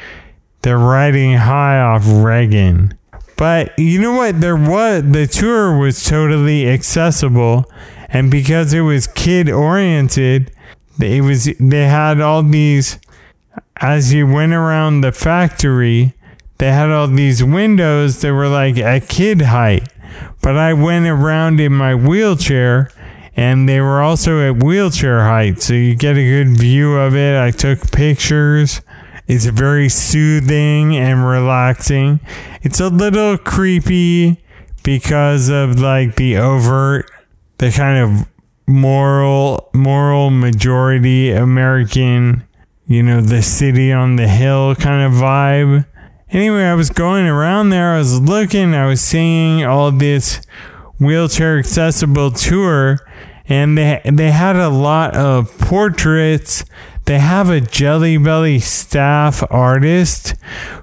they're 0.62 0.78
riding 0.78 1.34
high 1.34 1.82
off 1.82 2.04
Reagan. 2.06 2.98
But 3.42 3.80
you 3.80 4.00
know 4.00 4.14
what? 4.14 4.40
There 4.40 4.56
was 4.56 5.02
the 5.02 5.26
tour 5.26 5.76
was 5.76 6.04
totally 6.04 6.70
accessible 6.70 7.66
and 8.10 8.30
because 8.30 8.72
it 8.72 8.82
was 8.82 9.08
kid 9.08 9.50
oriented, 9.50 10.52
it 11.00 11.24
was 11.24 11.46
they 11.60 11.88
had 11.88 12.22
all 12.22 12.44
these 12.44 13.00
as 13.78 14.14
you 14.14 14.28
went 14.28 14.54
around 14.54 15.02
the 15.02 15.12
factory, 15.12 16.14
they 16.60 16.72
had 16.72 16.92
all 16.92 17.08
these 17.08 17.44
windows 17.44 18.22
that 18.22 18.32
were 18.32 18.48
like 18.48 18.78
a 18.78 19.00
kid 19.00 19.42
height. 19.42 19.90
But 20.44 20.56
I 20.56 20.74
went 20.74 21.08
around 21.08 21.60
in 21.60 21.74
my 21.74 21.96
wheelchair 21.96 22.92
and 23.36 23.68
they 23.68 23.82
were 23.82 24.04
also 24.04 24.40
at 24.48 24.64
wheelchair 24.64 25.24
height. 25.24 25.64
So 25.64 25.74
you 25.74 25.96
get 25.96 26.16
a 26.16 26.24
good 26.24 26.50
view 26.50 26.94
of 26.94 27.16
it. 27.16 27.42
I 27.42 27.50
took 27.50 27.92
pictures. 27.92 28.82
It's 29.32 29.46
very 29.46 29.88
soothing 29.88 30.98
and 30.98 31.26
relaxing. 31.26 32.20
It's 32.64 32.82
a 32.82 32.90
little 32.90 33.38
creepy 33.38 34.44
because 34.84 35.48
of 35.48 35.80
like 35.80 36.18
the 36.18 36.36
overt, 36.36 37.10
the 37.58 37.72
kind 37.72 37.98
of 37.98 38.28
moral, 38.68 39.70
moral 39.74 40.32
majority 40.32 41.32
American, 41.32 42.46
you 42.88 43.04
know, 43.04 43.22
the 43.22 43.42
city 43.42 43.94
on 43.94 44.18
the 44.18 44.28
hill 44.28 44.76
kind 44.76 45.02
of 45.02 45.14
vibe. 45.14 45.86
Anyway, 46.32 46.66
I 46.66 46.74
was 46.74 46.90
going 46.90 47.26
around 47.26 47.70
there. 47.70 47.94
I 47.94 48.00
was 48.00 48.20
looking. 48.20 48.74
I 48.74 48.86
was 48.86 49.00
seeing 49.00 49.64
all 49.64 49.94
this 49.94 50.42
wheelchair 51.00 51.58
accessible 51.58 52.32
tour, 52.32 53.00
and 53.48 53.78
they 53.78 54.02
they 54.04 54.32
had 54.32 54.58
a 54.58 54.68
lot 54.68 55.16
of 55.16 55.58
portraits. 55.58 56.66
They 57.06 57.20
have 57.20 57.50
a 57.50 57.62
Jelly 57.62 58.18
Belly 58.18 58.60
staff 58.60 59.44
artist 59.50 60.36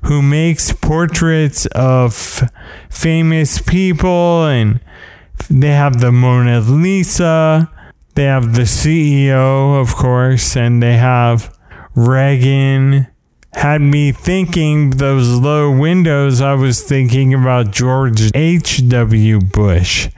who 0.05 0.21
makes 0.21 0.73
portraits 0.73 1.67
of 1.67 2.43
famous 2.91 3.63
people, 3.63 4.47
and 4.47 4.81
they 5.49 5.71
have 5.71 6.01
the 6.01 6.13
Mona 6.13 6.61
Lisa. 6.61 7.71
They 8.15 8.25
have 8.25 8.55
the 8.55 8.63
CEO, 8.63 9.81
of 9.81 9.95
course, 9.95 10.57
and 10.57 10.83
they 10.83 10.97
have 10.97 11.57
Reagan. 11.95 13.07
Had 13.55 13.81
me 13.81 14.13
thinking 14.13 14.91
those 14.91 15.29
low 15.29 15.71
windows, 15.71 16.41
I 16.41 16.55
was 16.55 16.83
thinking 16.83 17.33
about 17.33 17.71
George 17.71 18.31
H.W. 18.35 19.41
Bush, 19.41 20.09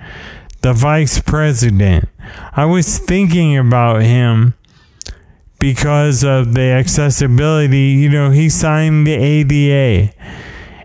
the 0.63 0.73
vice 0.73 1.21
president. 1.21 2.09
I 2.55 2.65
was 2.65 2.99
thinking 2.99 3.57
about 3.57 4.03
him 4.03 4.55
because 5.61 6.25
of 6.25 6.55
the 6.55 6.73
accessibility. 6.73 7.91
You 7.91 8.11
know, 8.11 8.31
he 8.31 8.49
signed 8.49 9.07
the 9.07 9.15
ADA. 9.15 10.13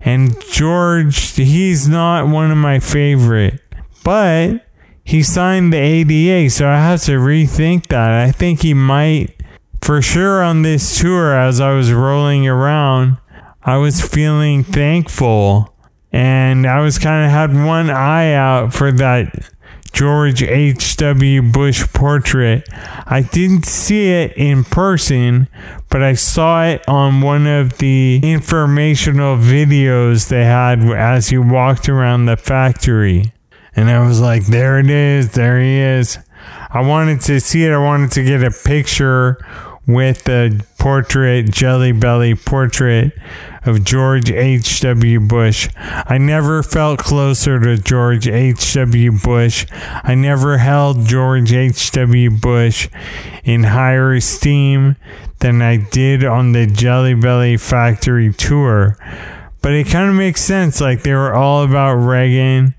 And 0.02 0.36
George, 0.52 1.32
he's 1.32 1.88
not 1.88 2.28
one 2.28 2.52
of 2.52 2.58
my 2.58 2.78
favorite, 2.78 3.60
but 4.04 4.68
he 5.04 5.24
signed 5.24 5.74
the 5.74 5.78
ADA, 5.78 6.52
so 6.52 6.68
I 6.68 6.78
have 6.78 7.02
to 7.04 7.14
rethink 7.14 7.88
that. 7.88 8.12
I 8.12 8.32
think 8.32 8.62
he 8.62 8.76
might, 8.76 9.36
for 9.82 10.04
sure, 10.04 10.44
on 10.44 10.62
this 10.62 11.00
tour, 11.00 11.34
as 11.36 11.60
I 11.60 11.74
was 11.74 11.92
rolling 11.92 12.48
around, 12.48 13.18
I 13.64 13.78
was 13.78 14.02
feeling 14.02 14.64
thankful. 14.64 15.74
And 16.12 16.66
I 16.66 16.80
was 16.82 16.98
kind 16.98 17.26
of 17.26 17.32
had 17.32 17.54
one 17.66 17.90
eye 17.90 18.34
out 18.34 18.74
for 18.74 18.92
that 18.92 19.50
George 19.96 20.44
H.W. 20.44 21.42
Bush 21.42 21.88
portrait. 21.94 22.68
I 23.06 23.22
didn't 23.22 23.66
see 23.66 24.10
it 24.10 24.34
in 24.36 24.66
person, 24.66 25.48
but 25.90 26.04
I 26.04 26.16
saw 26.16 26.66
it 26.66 26.84
on 26.86 27.22
one 27.22 27.48
of 27.48 27.78
the 27.78 28.20
informational 28.22 29.38
videos 29.38 30.28
they 30.28 30.44
had 30.44 30.82
as 30.82 31.32
you 31.32 31.42
walked 31.42 31.88
around 31.88 32.26
the 32.26 32.36
factory. 32.36 33.32
And 33.74 33.90
I 33.90 34.06
was 34.06 34.20
like, 34.20 34.48
there 34.48 34.80
it 34.80 34.90
is, 34.90 35.32
there 35.32 35.62
he 35.62 35.78
is. 35.78 36.20
I 36.70 36.82
wanted 36.82 37.22
to 37.22 37.40
see 37.40 37.64
it. 37.64 37.72
I 37.72 37.78
wanted 37.78 38.12
to 38.12 38.24
get 38.26 38.44
a 38.44 38.52
picture 38.52 39.38
with 39.88 40.26
the 40.26 40.62
portrait, 40.78 41.50
Jelly 41.52 41.94
Belly 41.94 42.36
portrait 42.36 43.14
of 43.66 43.84
George 43.84 44.32
H.W. 44.32 45.20
Bush. 45.22 45.70
I 45.76 46.18
never 46.18 46.62
felt 46.64 47.00
closer 47.00 47.60
to 47.60 47.78
George 47.78 48.28
H.W. 48.28 49.12
Bush. 49.24 49.66
I 49.72 50.16
never 50.16 50.58
held 50.58 51.06
George 51.06 51.52
H.W. 51.52 52.32
Bush 52.32 52.88
in 53.44 53.64
higher 53.64 54.14
esteem 54.14 54.96
than 55.40 55.62
I 55.62 55.78
did 55.78 56.24
on 56.24 56.52
the 56.52 56.68
Jelly 56.68 57.14
Belly 57.14 57.58
factory 57.58 58.32
tour. 58.34 58.98
But 59.62 59.74
it 59.74 59.88
kind 59.88 60.10
of 60.10 60.16
makes 60.16 60.42
sense. 60.42 60.80
Like 60.80 61.04
they 61.04 61.14
were 61.14 61.34
all 61.34 61.64
about 61.64 61.96
Reagan. 61.96 62.76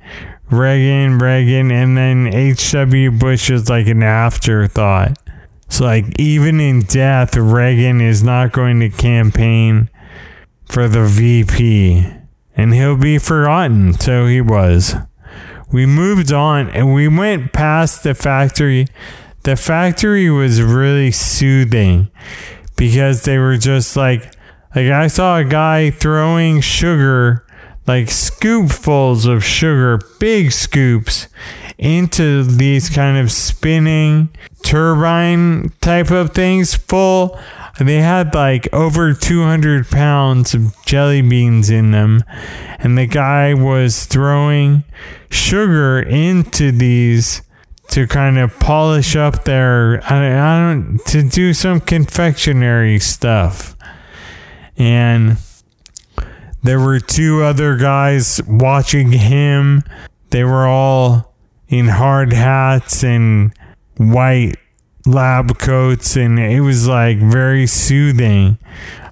Reagan, 0.50 1.18
Reagan, 1.18 1.72
and 1.72 1.96
then 1.96 2.28
H.W. 2.28 3.10
Bush 3.10 3.50
is 3.50 3.68
like 3.68 3.88
an 3.88 4.04
afterthought. 4.04 5.18
So, 5.68 5.84
like, 5.84 6.20
even 6.20 6.60
in 6.60 6.82
death, 6.82 7.36
Reagan 7.36 8.00
is 8.00 8.22
not 8.22 8.52
going 8.52 8.78
to 8.78 8.88
campaign 8.88 9.90
for 10.68 10.88
the 10.88 11.04
VP, 11.04 12.06
and 12.56 12.74
he'll 12.74 12.96
be 12.96 13.18
forgotten. 13.18 13.92
So 13.94 14.26
he 14.26 14.40
was. 14.40 14.94
We 15.72 15.86
moved 15.86 16.32
on 16.32 16.70
and 16.70 16.94
we 16.94 17.08
went 17.08 17.52
past 17.52 18.02
the 18.02 18.14
factory. 18.14 18.86
The 19.42 19.56
factory 19.56 20.30
was 20.30 20.62
really 20.62 21.10
soothing 21.10 22.10
because 22.76 23.24
they 23.24 23.38
were 23.38 23.56
just 23.56 23.96
like, 23.96 24.32
like 24.74 24.90
I 24.90 25.08
saw 25.08 25.38
a 25.38 25.44
guy 25.44 25.90
throwing 25.90 26.60
sugar 26.60 27.46
like 27.86 28.06
scoopfuls 28.06 29.26
of 29.30 29.44
sugar, 29.44 30.00
big 30.18 30.50
scoops, 30.52 31.28
into 31.78 32.42
these 32.42 32.88
kind 32.88 33.18
of 33.18 33.30
spinning 33.30 34.28
turbine 34.62 35.72
type 35.80 36.10
of 36.10 36.32
things 36.34 36.74
full. 36.74 37.38
They 37.78 38.00
had 38.00 38.34
like 38.34 38.72
over 38.72 39.12
200 39.12 39.88
pounds 39.88 40.54
of 40.54 40.74
jelly 40.86 41.20
beans 41.22 41.68
in 41.68 41.90
them, 41.90 42.24
and 42.78 42.96
the 42.96 43.06
guy 43.06 43.52
was 43.52 44.06
throwing 44.06 44.84
sugar 45.28 46.00
into 46.00 46.72
these 46.72 47.42
to 47.88 48.06
kind 48.06 48.38
of 48.38 48.58
polish 48.58 49.14
up 49.14 49.44
their 49.44 50.02
I, 50.10 50.72
don't 50.72 50.98
to 51.06 51.22
do 51.22 51.54
some 51.54 51.80
confectionery 51.80 52.98
stuff 52.98 53.76
and 54.76 55.38
there 56.62 56.80
were 56.80 57.00
two 57.00 57.42
other 57.42 57.76
guys 57.76 58.40
watching 58.46 59.12
him. 59.12 59.84
They 60.30 60.44
were 60.44 60.66
all 60.66 61.32
in 61.68 61.88
hard 61.88 62.32
hats 62.32 63.02
and 63.02 63.52
white 63.96 64.56
lab 65.04 65.58
coats, 65.58 66.16
and 66.16 66.38
it 66.38 66.60
was 66.60 66.86
like 66.86 67.18
very 67.18 67.66
soothing. 67.66 68.58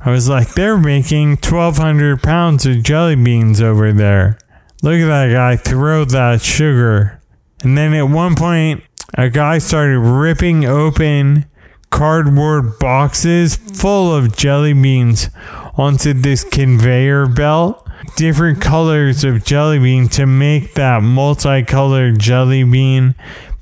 I 0.01 0.11
was 0.11 0.29
like, 0.29 0.55
they're 0.55 0.77
making 0.77 1.31
1,200 1.31 2.23
pounds 2.23 2.67
of 2.67 2.83
jelly 2.83 3.17
beans 3.17 3.63
over 3.63 3.93
there. 3.93 4.39
Look 4.83 5.01
at 5.01 5.07
that 5.07 5.33
guy 5.33 5.57
throw 5.57 6.05
that 6.05 6.43
sugar. 6.43 7.21
And 7.63 7.79
then 7.79 7.95
at 7.95 8.11
one 8.11 8.35
point, 8.35 8.85
a 9.15 9.31
guy 9.31 9.59
started 9.59 9.99
ripping 9.99 10.67
open 10.67 11.47
cardboard 11.91 12.79
boxes 12.79 13.57
full 13.57 14.15
of 14.15 14.37
jelly 14.37 14.73
beans 14.73 15.31
onto 15.77 16.13
this 16.13 16.45
conveyor 16.45 17.27
belt, 17.29 17.84
different 18.17 18.61
colors 18.61 19.25
of 19.25 19.45
jelly 19.45 19.79
bean 19.79 20.09
to 20.09 20.27
make 20.27 20.75
that 20.75 21.03
multicolored 21.03 22.19
jelly 22.19 22.65
bean 22.65 23.15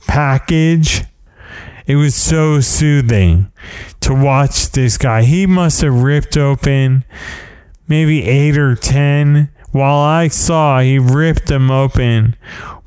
package. 0.06 1.04
It 1.86 1.96
was 1.96 2.14
so 2.14 2.60
soothing 2.60 3.50
to 4.00 4.14
watch 4.14 4.70
this 4.70 4.96
guy. 4.96 5.22
He 5.22 5.46
must 5.46 5.80
have 5.80 6.02
ripped 6.02 6.36
open 6.36 7.04
maybe 7.88 8.24
eight 8.24 8.56
or 8.56 8.74
ten. 8.74 9.50
While 9.72 9.98
I 9.98 10.28
saw 10.28 10.80
he 10.80 10.98
ripped 10.98 11.46
them 11.46 11.70
open 11.70 12.36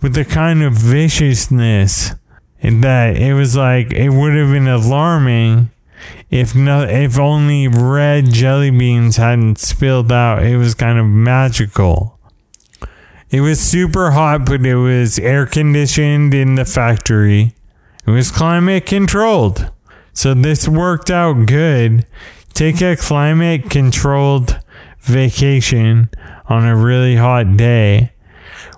with 0.02 0.18
a 0.18 0.26
kind 0.26 0.64
of 0.64 0.74
viciousness 0.74 2.14
that 2.62 3.18
it 3.18 3.34
was 3.34 3.56
like 3.56 3.92
it 3.94 4.10
would 4.10 4.34
have 4.34 4.52
been 4.52 4.68
alarming 4.68 5.72
if 6.30 6.56
no, 6.56 6.82
if 6.84 7.18
only 7.20 7.68
red 7.68 8.32
jelly 8.32 8.72
beans 8.72 9.18
hadn't 9.18 9.60
spilled 9.60 10.12
out, 10.12 10.44
it 10.44 10.58
was 10.58 10.74
kind 10.74 11.00
of 11.00 11.06
magical. 11.06 12.20
It 13.30 13.42
was 13.42 13.60
super 13.60 14.12
hot, 14.12 14.46
but 14.46 14.66
it 14.66 14.76
was 14.76 15.20
air 15.20 15.46
conditioned 15.46 16.34
in 16.34 16.56
the 16.56 16.66
factory. 16.66 17.54
It 18.06 18.12
was 18.12 18.32
climate 18.32 18.86
controlled. 18.86 19.72
So 20.14 20.34
this 20.34 20.68
worked 20.68 21.10
out 21.10 21.46
good. 21.46 22.06
Take 22.54 22.82
a 22.82 22.96
climate 22.96 23.70
controlled 23.70 24.60
vacation 25.02 26.10
on 26.48 26.66
a 26.66 26.76
really 26.76 27.16
hot 27.16 27.58
day. 27.58 28.14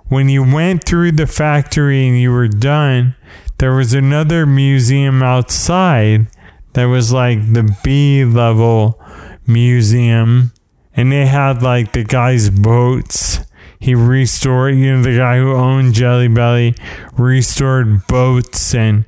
When 0.07 0.29
you 0.29 0.43
went 0.43 0.83
through 0.83 1.13
the 1.13 1.27
factory 1.27 2.07
and 2.07 2.17
you 2.17 2.31
were 2.31 2.47
done, 2.47 3.15
there 3.59 3.75
was 3.75 3.93
another 3.93 4.45
museum 4.45 5.21
outside 5.21 6.27
that 6.77 6.85
was 6.85 7.11
like 7.11 7.39
the 7.53 7.75
B 7.83 8.23
level 8.23 9.01
museum, 9.47 10.51
and 10.95 11.11
they 11.11 11.25
had 11.25 11.63
like 11.63 11.93
the 11.93 12.03
guy's 12.03 12.51
boats. 12.51 13.39
He 13.79 13.95
restored, 13.95 14.75
you 14.75 14.95
know, 14.95 15.01
the 15.01 15.17
guy 15.17 15.39
who 15.39 15.53
owned 15.53 15.95
Jelly 15.95 16.27
Belly 16.27 16.75
restored 17.17 18.05
boats, 18.05 18.75
and 18.75 19.05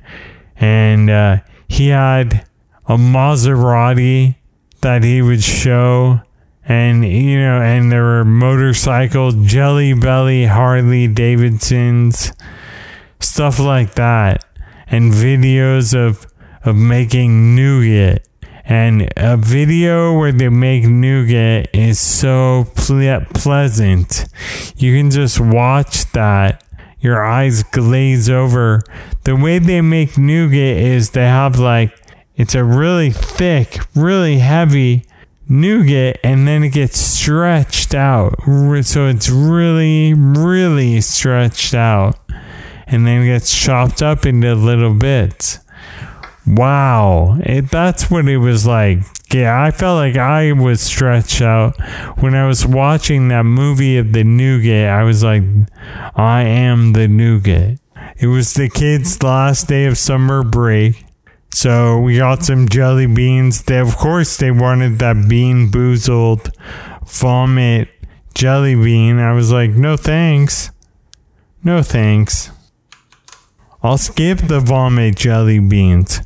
and 0.56 1.08
uh, 1.08 1.36
he 1.68 1.90
had 1.90 2.44
a 2.86 2.96
Maserati 2.96 4.34
that 4.80 5.04
he 5.04 5.22
would 5.22 5.44
show. 5.44 6.22
And, 6.64 7.04
you 7.04 7.40
know, 7.40 7.62
and 7.62 7.90
there 7.90 8.02
were 8.02 8.24
motorcycle, 8.24 9.30
Jelly 9.32 9.92
Belly, 9.92 10.44
Harley 10.44 11.06
Davidsons, 11.06 12.32
stuff 13.20 13.58
like 13.58 13.94
that. 13.94 14.44
And 14.86 15.12
videos 15.12 15.94
of, 15.94 16.29
of 16.64 16.76
making 16.76 17.54
nougat. 17.54 18.26
And 18.64 19.12
a 19.16 19.36
video 19.36 20.16
where 20.16 20.30
they 20.30 20.48
make 20.48 20.84
nougat 20.84 21.70
is 21.74 21.98
so 21.98 22.66
ple- 22.76 23.24
pleasant. 23.34 24.26
You 24.76 24.96
can 24.96 25.10
just 25.10 25.40
watch 25.40 26.10
that. 26.12 26.62
Your 27.00 27.24
eyes 27.24 27.62
glaze 27.62 28.30
over. 28.30 28.82
The 29.24 29.34
way 29.34 29.58
they 29.58 29.80
make 29.80 30.16
nougat 30.16 30.76
is 30.76 31.10
they 31.10 31.26
have 31.26 31.58
like, 31.58 31.92
it's 32.36 32.54
a 32.54 32.62
really 32.62 33.10
thick, 33.10 33.78
really 33.94 34.38
heavy 34.38 35.04
nougat, 35.48 36.20
and 36.22 36.46
then 36.46 36.62
it 36.62 36.70
gets 36.70 36.98
stretched 37.00 37.94
out. 37.94 38.36
So 38.46 39.06
it's 39.06 39.28
really, 39.28 40.14
really 40.14 41.00
stretched 41.00 41.74
out. 41.74 42.16
And 42.86 43.06
then 43.06 43.22
it 43.22 43.26
gets 43.26 43.58
chopped 43.58 44.00
up 44.02 44.24
into 44.26 44.54
little 44.54 44.94
bits. 44.94 45.58
Wow, 46.46 47.38
it, 47.40 47.70
that's 47.70 48.10
what 48.10 48.28
it 48.28 48.38
was 48.38 48.66
like. 48.66 49.00
Yeah, 49.32 49.62
I 49.62 49.70
felt 49.70 49.96
like 49.96 50.16
I 50.16 50.52
was 50.52 50.80
stretched 50.80 51.40
out 51.42 51.78
when 52.20 52.34
I 52.34 52.46
was 52.46 52.66
watching 52.66 53.28
that 53.28 53.44
movie 53.44 53.98
of 53.98 54.12
the 54.12 54.24
nougat. 54.24 54.88
I 54.88 55.04
was 55.04 55.22
like, 55.22 55.42
I 56.16 56.42
am 56.42 56.94
the 56.94 57.06
nougat. 57.06 57.78
It 58.16 58.26
was 58.26 58.54
the 58.54 58.68
kids' 58.68 59.22
last 59.22 59.68
day 59.68 59.86
of 59.86 59.98
summer 59.98 60.42
break. 60.42 61.04
So 61.52 62.00
we 62.00 62.16
got 62.16 62.44
some 62.44 62.68
jelly 62.68 63.06
beans. 63.06 63.62
They, 63.62 63.78
of 63.78 63.96
course, 63.96 64.36
they 64.36 64.50
wanted 64.50 64.98
that 64.98 65.28
bean 65.28 65.70
boozled 65.70 66.50
vomit 67.06 67.88
jelly 68.34 68.74
bean. 68.74 69.18
I 69.18 69.32
was 69.32 69.52
like, 69.52 69.70
no 69.70 69.96
thanks. 69.96 70.70
No 71.62 71.82
thanks. 71.82 72.50
I'll 73.82 73.98
skip 73.98 74.38
the 74.38 74.60
vomit 74.60 75.16
jelly 75.16 75.58
beans. 75.58 76.20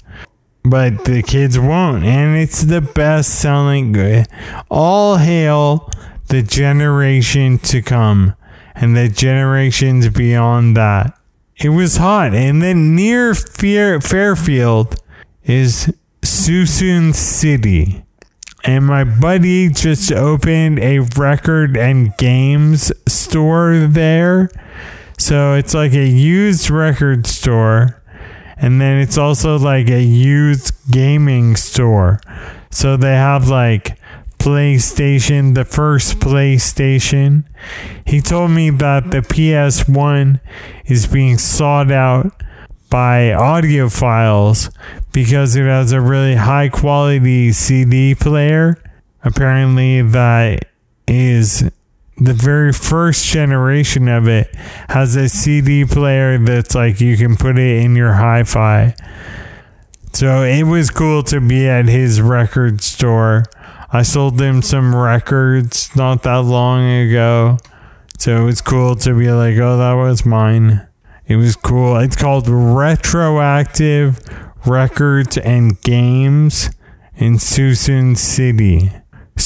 But 0.64 1.04
the 1.04 1.22
kids 1.22 1.58
won't. 1.58 2.04
And 2.04 2.36
it's 2.36 2.62
the 2.62 2.80
best 2.80 3.38
selling 3.38 3.92
good. 3.92 4.26
All 4.70 5.18
hail 5.18 5.90
the 6.28 6.42
generation 6.42 7.58
to 7.58 7.82
come 7.82 8.34
and 8.74 8.96
the 8.96 9.08
generations 9.08 10.08
beyond 10.08 10.76
that. 10.76 11.16
It 11.56 11.68
was 11.68 11.98
hot. 11.98 12.34
And 12.34 12.62
then 12.62 12.96
near 12.96 13.34
Fair- 13.34 14.00
Fairfield 14.00 14.96
is 15.44 15.92
Suisun 16.22 17.14
City. 17.14 18.02
And 18.64 18.86
my 18.86 19.04
buddy 19.04 19.68
just 19.68 20.10
opened 20.10 20.78
a 20.78 21.00
record 21.00 21.76
and 21.76 22.16
games 22.16 22.90
store 23.06 23.86
there. 23.86 24.50
So 25.18 25.55
it's 25.55 25.74
like 25.74 25.92
a 25.92 26.07
used 26.07 26.70
record 26.70 27.27
store. 27.27 28.03
And 28.57 28.81
then 28.81 28.98
it's 28.98 29.18
also 29.18 29.59
like 29.59 29.88
a 29.90 30.03
used 30.03 30.72
gaming 30.90 31.57
store. 31.57 32.20
So 32.70 32.96
they 32.96 33.14
have 33.14 33.48
like 33.48 33.98
PlayStation, 34.38 35.55
the 35.55 35.64
first 35.64 36.18
PlayStation. 36.20 37.44
He 38.07 38.20
told 38.20 38.50
me 38.50 38.70
that 38.70 39.11
the 39.11 39.20
PS1 39.20 40.40
is 40.87 41.07
being 41.07 41.38
sought 41.38 41.90
out 41.90 42.33
by 42.90 43.33
audiophiles 43.35 44.70
because 45.12 45.57
it 45.57 45.64
has 45.64 45.92
a 45.92 46.00
really 46.00 46.37
high 46.37 46.68
quality 46.68 47.53
CD 47.53 48.14
player. 48.14 48.77
Apparently, 49.24 50.03
that 50.03 50.66
is 51.09 51.70
the 52.16 52.33
very 52.33 52.72
first 52.72 53.27
generation 53.27 54.09
of 54.09 54.29
it 54.29 54.55
has 54.88 55.16
a 55.16 55.29
CD 55.29 55.85
player 55.85 56.38
that's 56.38 56.74
like 56.74 57.00
you 57.00 57.16
can 57.16 57.37
put 57.37 57.59
it 57.59 57.83
in 57.85 57.96
your 57.96 58.14
hi 58.14 58.44
fi. 58.44 58.94
So 60.12 60.42
it 60.42 60.62
was 60.62 60.90
cool 60.90 61.24
to 61.24 61.40
be 61.40 61.68
at 61.68 61.87
his 61.88 62.20
record 62.20 62.83
store. 62.83 63.44
I 63.90 64.03
sold 64.03 64.40
him 64.40 64.62
some 64.62 64.94
records 64.94 65.94
not 65.96 66.22
that 66.22 66.42
long 66.42 66.88
ago. 66.88 67.59
So 68.18 68.42
it 68.42 68.44
was 68.44 68.61
cool 68.61 68.94
to 68.96 69.18
be 69.18 69.31
like, 69.33 69.57
oh, 69.59 69.77
that 69.77 69.94
was 69.94 70.24
mine. 70.24 70.87
It 71.27 71.37
was 71.37 71.57
cool. 71.57 71.96
It's 71.96 72.16
called 72.16 72.48
Retroactive 72.48 74.20
Records 74.64 75.37
and 75.37 75.81
Games 75.83 76.70
in 77.16 77.35
Suisun 77.35 78.16
City. 78.16 78.92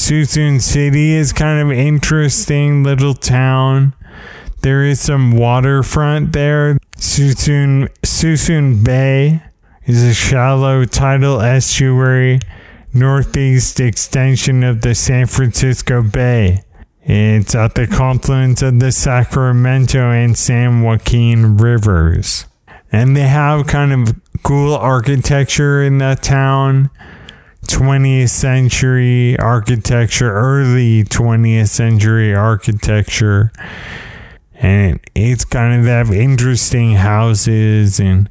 Suisun 0.09 0.59
City 0.59 1.13
is 1.13 1.31
kind 1.31 1.61
of 1.61 1.77
interesting 1.77 2.81
little 2.81 3.13
town. 3.13 3.93
There 4.63 4.83
is 4.83 4.99
some 4.99 5.33
waterfront 5.33 6.33
there. 6.33 6.79
Suisun 6.97 7.89
Suisun 8.01 8.83
Bay 8.83 9.43
is 9.85 10.01
a 10.03 10.15
shallow 10.15 10.83
tidal 10.85 11.41
estuary 11.41 12.39
northeast 12.91 13.79
extension 13.79 14.63
of 14.63 14.81
the 14.81 14.95
San 14.95 15.27
Francisco 15.27 16.01
Bay. 16.01 16.63
It's 17.03 17.53
at 17.53 17.75
the 17.75 17.85
confluence 17.85 18.63
of 18.63 18.79
the 18.79 18.91
Sacramento 18.91 20.09
and 20.09 20.35
San 20.35 20.81
Joaquin 20.81 21.57
rivers. 21.57 22.47
And 22.91 23.15
they 23.15 23.27
have 23.27 23.67
kind 23.67 23.93
of 23.93 24.19
cool 24.41 24.73
architecture 24.73 25.83
in 25.83 25.99
that 25.99 26.23
town. 26.23 26.89
20th 27.69 28.29
century 28.29 29.37
architecture, 29.37 30.33
early 30.33 31.03
20th 31.03 31.67
century 31.67 32.33
architecture. 32.33 33.51
And 34.55 34.99
it's 35.13 35.45
kind 35.45 35.79
of 35.79 35.85
have 35.85 36.11
interesting 36.11 36.95
houses 36.95 37.99
and 37.99 38.29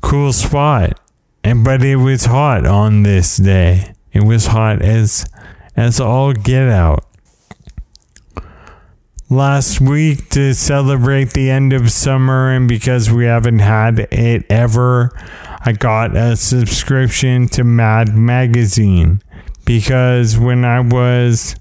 cool 0.00 0.32
spot. 0.32 1.00
And 1.44 1.64
but 1.64 1.82
it 1.84 1.96
was 1.96 2.24
hot 2.24 2.66
on 2.66 3.04
this 3.04 3.36
day. 3.36 3.94
It 4.12 4.24
was 4.24 4.46
hot 4.46 4.82
as 4.82 5.24
as 5.76 6.00
all 6.00 6.32
get 6.32 6.68
out. 6.68 7.04
Last 9.30 9.80
week 9.80 10.30
to 10.30 10.52
celebrate 10.52 11.32
the 11.32 11.48
end 11.48 11.72
of 11.72 11.92
summer 11.92 12.50
and 12.50 12.66
because 12.66 13.10
we 13.10 13.26
haven't 13.26 13.60
had 13.60 14.00
it 14.10 14.44
ever, 14.50 15.12
I 15.60 15.72
got 15.72 16.16
a 16.16 16.36
subscription 16.36 17.48
to 17.48 17.64
Mad 17.64 18.14
Magazine 18.14 19.22
because 19.64 20.38
when 20.38 20.64
I 20.64 20.80
was 20.80 21.56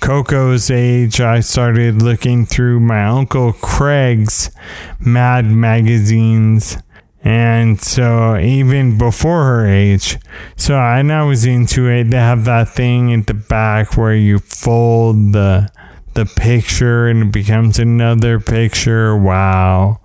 Coco's 0.00 0.70
age, 0.70 1.20
I 1.20 1.40
started 1.40 2.00
looking 2.00 2.46
through 2.46 2.80
my 2.80 3.04
Uncle 3.04 3.52
Craig's 3.52 4.50
Mad 4.98 5.44
magazines. 5.46 6.78
And 7.22 7.80
so 7.80 8.38
even 8.38 8.96
before 8.96 9.44
her 9.44 9.66
age, 9.66 10.16
so 10.56 10.76
I, 10.76 11.00
I 11.00 11.22
was 11.24 11.44
into 11.44 11.86
it. 11.86 12.04
They 12.04 12.16
have 12.16 12.46
that 12.46 12.70
thing 12.70 13.12
at 13.12 13.26
the 13.26 13.34
back 13.34 13.96
where 13.96 14.14
you 14.14 14.38
fold 14.38 15.34
the 15.34 15.70
the 16.14 16.24
picture 16.24 17.06
and 17.06 17.24
it 17.24 17.32
becomes 17.32 17.78
another 17.78 18.40
picture. 18.40 19.16
Wow. 19.16 20.00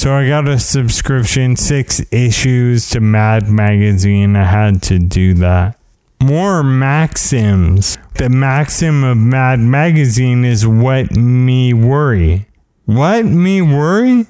So 0.00 0.14
I 0.14 0.26
got 0.26 0.48
a 0.48 0.58
subscription, 0.58 1.56
six 1.56 2.00
issues 2.10 2.88
to 2.88 3.00
Mad 3.00 3.50
Magazine. 3.50 4.34
I 4.34 4.44
had 4.44 4.82
to 4.84 4.98
do 4.98 5.34
that. 5.34 5.78
More 6.22 6.62
maxims. 6.62 7.98
The 8.14 8.30
maxim 8.30 9.04
of 9.04 9.18
Mad 9.18 9.60
Magazine 9.60 10.42
is 10.42 10.66
what 10.66 11.14
me 11.14 11.74
worry. 11.74 12.46
What 12.86 13.26
me 13.26 13.60
worry? 13.60 14.26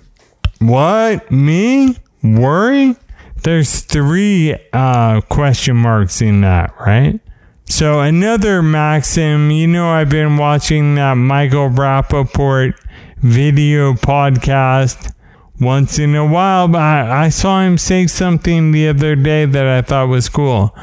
What 0.59 1.31
me 1.31 1.97
worry? 2.21 2.97
There's 3.45 3.83
three 3.83 4.57
uh, 4.73 5.21
question 5.21 5.77
marks 5.77 6.21
in 6.21 6.41
that, 6.41 6.75
right? 6.81 7.21
So 7.67 8.01
another 8.01 8.61
maxim, 8.61 9.53
you 9.53 9.69
know, 9.69 9.89
I've 9.89 10.11
been 10.11 10.37
watching 10.37 10.97
that 10.97 11.15
Michael 11.15 11.69
Rapaport 11.69 12.75
video 13.23 13.93
podcast 13.93 15.13
once 15.61 15.99
in 15.99 16.15
a 16.15 16.25
while, 16.25 16.75
I, 16.75 17.25
I 17.25 17.29
saw 17.29 17.61
him 17.61 17.77
say 17.77 18.07
something 18.07 18.73
the 18.73 18.89
other 18.89 19.15
day 19.15 19.45
that 19.45 19.67
I 19.67 19.83
thought 19.83 20.09
was 20.09 20.29
cool. 20.29 20.75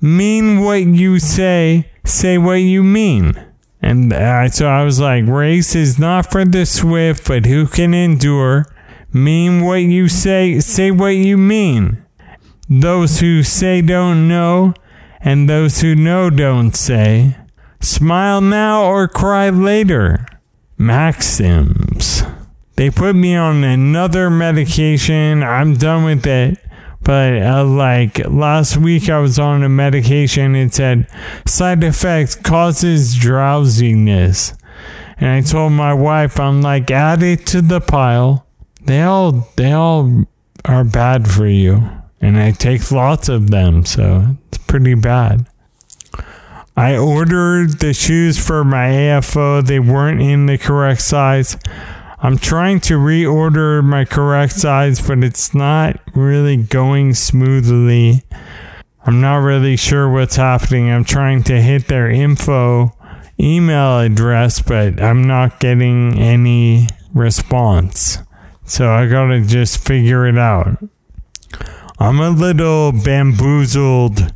Mean 0.00 0.60
what 0.60 0.82
you 0.82 1.18
say, 1.18 1.90
say 2.04 2.36
what 2.36 2.54
you 2.54 2.82
mean. 2.82 3.44
And 3.80 4.12
so 4.52 4.66
I 4.66 4.82
was 4.82 4.98
like, 4.98 5.26
race 5.26 5.74
is 5.76 5.98
not 5.98 6.30
for 6.30 6.44
the 6.44 6.66
swift, 6.66 7.28
but 7.28 7.46
who 7.46 7.66
can 7.66 7.94
endure. 7.94 8.66
Mean 9.12 9.62
what 9.62 9.82
you 9.82 10.08
say, 10.08 10.58
say 10.60 10.90
what 10.90 11.14
you 11.14 11.38
mean. 11.38 12.04
Those 12.68 13.20
who 13.20 13.42
say 13.42 13.80
don't 13.80 14.28
know, 14.28 14.74
and 15.20 15.48
those 15.48 15.80
who 15.80 15.94
know 15.94 16.28
don't 16.28 16.74
say, 16.74 17.36
smile 17.80 18.40
now 18.40 18.84
or 18.84 19.08
cry 19.08 19.48
later. 19.48 20.26
Maxims. 20.76 22.22
They 22.78 22.90
put 22.90 23.16
me 23.16 23.34
on 23.34 23.64
another 23.64 24.30
medication. 24.30 25.42
I'm 25.42 25.74
done 25.74 26.04
with 26.04 26.24
it. 26.24 26.60
But 27.02 27.42
uh, 27.42 27.64
like 27.64 28.24
last 28.28 28.76
week, 28.76 29.08
I 29.08 29.18
was 29.18 29.36
on 29.36 29.64
a 29.64 29.68
medication. 29.68 30.54
It 30.54 30.74
said 30.74 31.08
side 31.44 31.82
effect 31.82 32.44
causes 32.44 33.16
drowsiness. 33.16 34.54
And 35.16 35.28
I 35.28 35.40
told 35.40 35.72
my 35.72 35.92
wife, 35.92 36.38
I'm 36.38 36.62
like, 36.62 36.88
add 36.92 37.20
it 37.20 37.46
to 37.46 37.62
the 37.62 37.80
pile. 37.80 38.46
They 38.84 39.02
all, 39.02 39.48
they 39.56 39.72
all 39.72 40.28
are 40.64 40.84
bad 40.84 41.28
for 41.28 41.48
you. 41.48 41.82
And 42.20 42.38
I 42.38 42.52
take 42.52 42.92
lots 42.92 43.28
of 43.28 43.50
them, 43.50 43.86
so 43.86 44.36
it's 44.52 44.58
pretty 44.68 44.94
bad. 44.94 45.48
I 46.76 46.96
ordered 46.96 47.80
the 47.80 47.92
shoes 47.92 48.38
for 48.38 48.62
my 48.62 48.86
AFO. 48.86 49.66
They 49.66 49.80
weren't 49.80 50.22
in 50.22 50.46
the 50.46 50.58
correct 50.58 51.02
size. 51.02 51.56
I'm 52.20 52.36
trying 52.36 52.80
to 52.80 52.94
reorder 52.94 53.82
my 53.84 54.04
correct 54.04 54.54
size, 54.54 55.00
but 55.00 55.22
it's 55.22 55.54
not 55.54 56.00
really 56.14 56.56
going 56.56 57.14
smoothly. 57.14 58.22
I'm 59.06 59.20
not 59.20 59.36
really 59.36 59.76
sure 59.76 60.10
what's 60.10 60.36
happening. 60.36 60.90
I'm 60.90 61.04
trying 61.04 61.44
to 61.44 61.62
hit 61.62 61.86
their 61.86 62.10
info 62.10 62.92
email 63.38 64.00
address, 64.00 64.60
but 64.60 65.00
I'm 65.00 65.22
not 65.28 65.60
getting 65.60 66.18
any 66.18 66.88
response. 67.14 68.18
So 68.64 68.90
I 68.90 69.06
gotta 69.06 69.40
just 69.40 69.78
figure 69.78 70.26
it 70.26 70.36
out. 70.36 70.82
I'm 72.00 72.20
a 72.20 72.30
little 72.30 72.92
bamboozled 72.92 74.32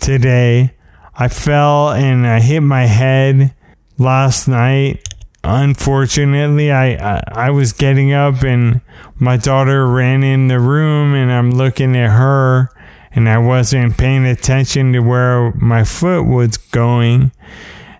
today. 0.00 0.74
I 1.14 1.28
fell 1.28 1.90
and 1.90 2.26
I 2.26 2.40
hit 2.40 2.60
my 2.60 2.86
head 2.86 3.54
last 3.98 4.48
night. 4.48 5.09
Unfortunately, 5.42 6.70
I, 6.70 6.92
I, 6.94 7.22
I 7.32 7.50
was 7.50 7.72
getting 7.72 8.12
up 8.12 8.42
and 8.42 8.82
my 9.16 9.36
daughter 9.36 9.86
ran 9.86 10.22
in 10.22 10.48
the 10.48 10.60
room 10.60 11.14
and 11.14 11.32
I'm 11.32 11.50
looking 11.50 11.96
at 11.96 12.10
her 12.10 12.70
and 13.12 13.28
I 13.28 13.38
wasn't 13.38 13.96
paying 13.96 14.26
attention 14.26 14.92
to 14.92 15.00
where 15.00 15.52
my 15.54 15.84
foot 15.84 16.24
was 16.24 16.56
going. 16.58 17.32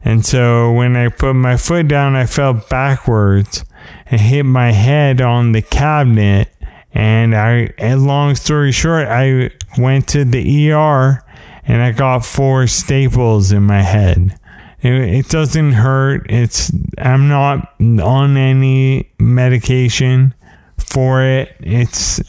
And 0.05 0.25
so 0.25 0.73
when 0.73 0.97
I 0.97 1.09
put 1.09 1.35
my 1.35 1.57
foot 1.57 1.89
down, 1.89 2.15
I 2.15 2.27
fell 2.27 2.55
backwards 2.55 3.65
and 4.07 4.21
hit 4.21 4.45
my 4.45 4.73
head 4.73 5.21
on 5.21 5.53
the 5.53 5.63
cabinet. 5.63 6.49
And 6.93 7.35
I, 7.35 7.71
and 7.79 8.07
long 8.07 8.35
story 8.35 8.73
short, 8.73 9.07
I 9.09 9.51
went 9.79 10.09
to 10.09 10.25
the 10.25 10.73
ER 10.73 11.25
and 11.65 11.83
I 11.83 11.93
got 11.93 12.25
four 12.25 12.67
staples 12.67 13.53
in 13.53 13.63
my 13.63 13.83
head. 13.83 14.39
It, 14.83 14.93
it 14.93 15.29
doesn't 15.29 15.73
hurt. 15.73 16.31
It's, 16.31 16.73
I'm 16.99 17.29
not 17.29 17.75
on 17.81 18.37
any 18.37 19.13
medication 19.19 20.35
for 20.79 21.23
it. 21.23 21.55
It's, 21.61 22.21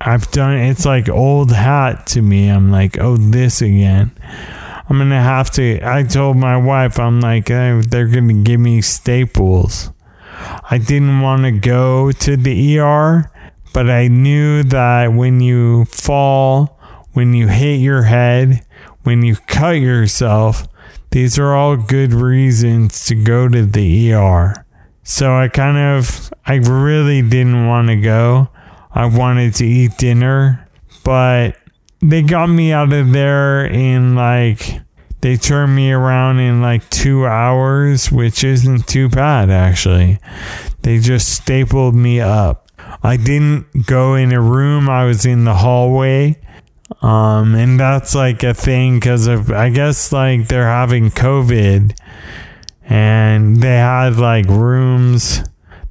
I've 0.00 0.30
done, 0.30 0.56
it's 0.56 0.84
like 0.84 1.08
old 1.08 1.52
hat 1.52 2.06
to 2.08 2.22
me. 2.22 2.48
I'm 2.48 2.70
like, 2.70 2.98
oh, 2.98 3.16
this 3.16 3.60
again. 3.62 4.12
I'm 4.90 4.96
gonna 4.96 5.22
have 5.22 5.50
to. 5.52 5.80
I 5.82 6.02
told 6.02 6.38
my 6.38 6.56
wife, 6.56 6.98
I'm 6.98 7.20
like, 7.20 7.48
hey, 7.48 7.82
they're 7.86 8.06
gonna 8.06 8.42
give 8.42 8.58
me 8.58 8.80
staples. 8.80 9.90
I 10.70 10.78
didn't 10.78 11.20
want 11.20 11.42
to 11.42 11.50
go 11.50 12.10
to 12.10 12.36
the 12.36 12.78
ER, 12.78 13.30
but 13.74 13.90
I 13.90 14.08
knew 14.08 14.62
that 14.62 15.12
when 15.12 15.40
you 15.40 15.84
fall, 15.86 16.80
when 17.12 17.34
you 17.34 17.48
hit 17.48 17.80
your 17.80 18.02
head, 18.02 18.64
when 19.02 19.22
you 19.22 19.36
cut 19.46 19.72
yourself, 19.72 20.66
these 21.10 21.38
are 21.38 21.54
all 21.54 21.76
good 21.76 22.12
reasons 22.12 23.06
to 23.06 23.14
go 23.14 23.48
to 23.48 23.64
the 23.64 24.12
ER. 24.12 24.64
So 25.02 25.34
I 25.34 25.48
kind 25.48 25.78
of, 25.78 26.32
I 26.44 26.56
really 26.56 27.22
didn't 27.22 27.66
want 27.66 27.88
to 27.88 27.96
go. 27.96 28.48
I 28.92 29.06
wanted 29.06 29.54
to 29.56 29.66
eat 29.66 29.96
dinner, 29.96 30.68
but 31.04 31.56
they 32.00 32.22
got 32.22 32.48
me 32.48 32.72
out 32.72 32.92
of 32.92 33.12
there 33.12 33.64
in 33.64 34.14
like 34.14 34.80
they 35.20 35.36
turned 35.36 35.74
me 35.74 35.90
around 35.92 36.38
in 36.38 36.60
like 36.62 36.88
two 36.90 37.26
hours, 37.26 38.12
which 38.12 38.44
isn't 38.44 38.86
too 38.86 39.08
bad 39.08 39.50
actually. 39.50 40.18
They 40.82 40.98
just 40.98 41.34
stapled 41.34 41.94
me 41.94 42.20
up. 42.20 42.68
I 43.02 43.16
didn't 43.16 43.86
go 43.86 44.14
in 44.14 44.32
a 44.32 44.40
room, 44.40 44.88
I 44.88 45.04
was 45.04 45.26
in 45.26 45.44
the 45.44 45.54
hallway. 45.54 46.40
Um, 47.02 47.54
and 47.54 47.78
that's 47.78 48.14
like 48.14 48.42
a 48.42 48.54
thing 48.54 48.98
because 48.98 49.26
of, 49.26 49.50
I 49.50 49.68
guess, 49.70 50.12
like 50.12 50.48
they're 50.48 50.66
having 50.66 51.10
COVID 51.10 51.96
and 52.84 53.56
they 53.58 53.76
had 53.76 54.16
like 54.16 54.46
rooms 54.46 55.42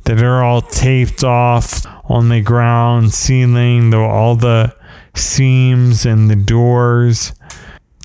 that 0.05 0.21
are 0.21 0.43
all 0.43 0.61
taped 0.61 1.23
off 1.23 1.85
on 2.09 2.29
the 2.29 2.41
ground, 2.41 3.13
ceiling, 3.13 3.91
the, 3.91 3.99
all 3.99 4.35
the 4.35 4.75
seams 5.15 6.05
and 6.05 6.29
the 6.29 6.35
doors. 6.35 7.33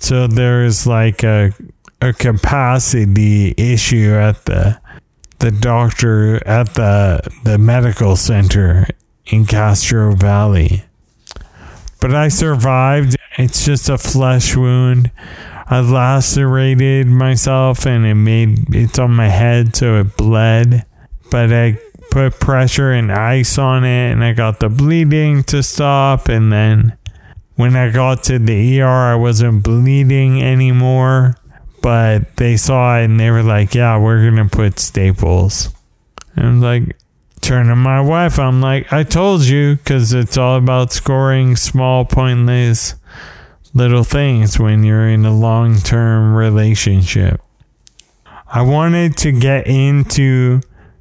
So 0.00 0.26
there's 0.26 0.86
like 0.86 1.22
a 1.22 1.52
a 2.00 2.12
capacity 2.12 3.54
issue 3.56 4.12
at 4.12 4.44
the 4.44 4.80
the 5.38 5.52
doctor 5.52 6.44
at 6.46 6.74
the 6.74 7.20
the 7.44 7.58
medical 7.58 8.16
center 8.16 8.88
in 9.26 9.46
Castro 9.46 10.14
Valley. 10.16 10.84
But 12.02 12.16
I 12.16 12.28
survived. 12.28 13.16
It's 13.38 13.64
just 13.64 13.88
a 13.88 13.96
flesh 13.96 14.56
wound. 14.56 15.12
I 15.68 15.80
lacerated 15.80 17.06
myself 17.06 17.86
and 17.86 18.04
it 18.04 18.16
made 18.16 18.74
it's 18.74 18.98
on 18.98 19.12
my 19.12 19.28
head 19.28 19.76
so 19.76 20.00
it 20.00 20.16
bled. 20.16 20.84
But 21.30 21.52
I 21.52 21.78
put 22.10 22.40
pressure 22.40 22.90
and 22.90 23.12
ice 23.12 23.56
on 23.56 23.84
it 23.84 24.10
and 24.10 24.24
I 24.24 24.32
got 24.32 24.58
the 24.58 24.68
bleeding 24.68 25.44
to 25.44 25.62
stop 25.62 26.28
and 26.28 26.52
then 26.52 26.98
when 27.54 27.76
I 27.76 27.90
got 27.90 28.24
to 28.24 28.38
the 28.40 28.80
ER, 28.80 29.12
I 29.12 29.14
wasn't 29.14 29.62
bleeding 29.62 30.42
anymore, 30.42 31.36
but 31.82 32.36
they 32.36 32.56
saw 32.56 32.98
it 32.98 33.04
and 33.04 33.20
they 33.20 33.30
were 33.30 33.42
like, 33.42 33.74
"Yeah, 33.74 33.98
we're 33.98 34.28
gonna 34.28 34.48
put 34.48 34.80
staples." 34.80 35.68
And 36.34 36.46
I'm 36.46 36.60
like, 36.60 36.96
turning 37.42 37.68
to 37.68 37.76
my 37.76 38.00
wife, 38.00 38.38
I'm 38.38 38.62
like, 38.62 38.92
"I 38.92 39.02
told 39.02 39.42
you," 39.42 39.76
because 39.76 40.14
it's 40.14 40.38
all 40.38 40.56
about 40.56 40.92
scoring 40.92 41.56
small, 41.56 42.04
pointless 42.04 42.94
little 43.74 44.04
things 44.04 44.58
when 44.58 44.84
you're 44.84 45.08
in 45.08 45.24
a 45.24 45.34
long-term 45.34 46.34
relationship. 46.34 47.40
I 48.50 48.62
wanted 48.62 49.16
to 49.18 49.32
get 49.32 49.66
into 49.66 50.60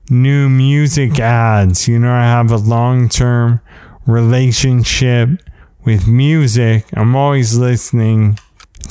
new 0.10 0.50
music 0.50 1.20
ads. 1.20 1.88
You 1.88 2.00
know, 2.00 2.14
I 2.14 2.24
have 2.24 2.52
a 2.52 2.58
long-term 2.58 3.60
relationship 4.06 5.30
with 5.84 6.08
music. 6.08 6.86
I'm 6.94 7.16
always 7.16 7.58
listening. 7.58 8.40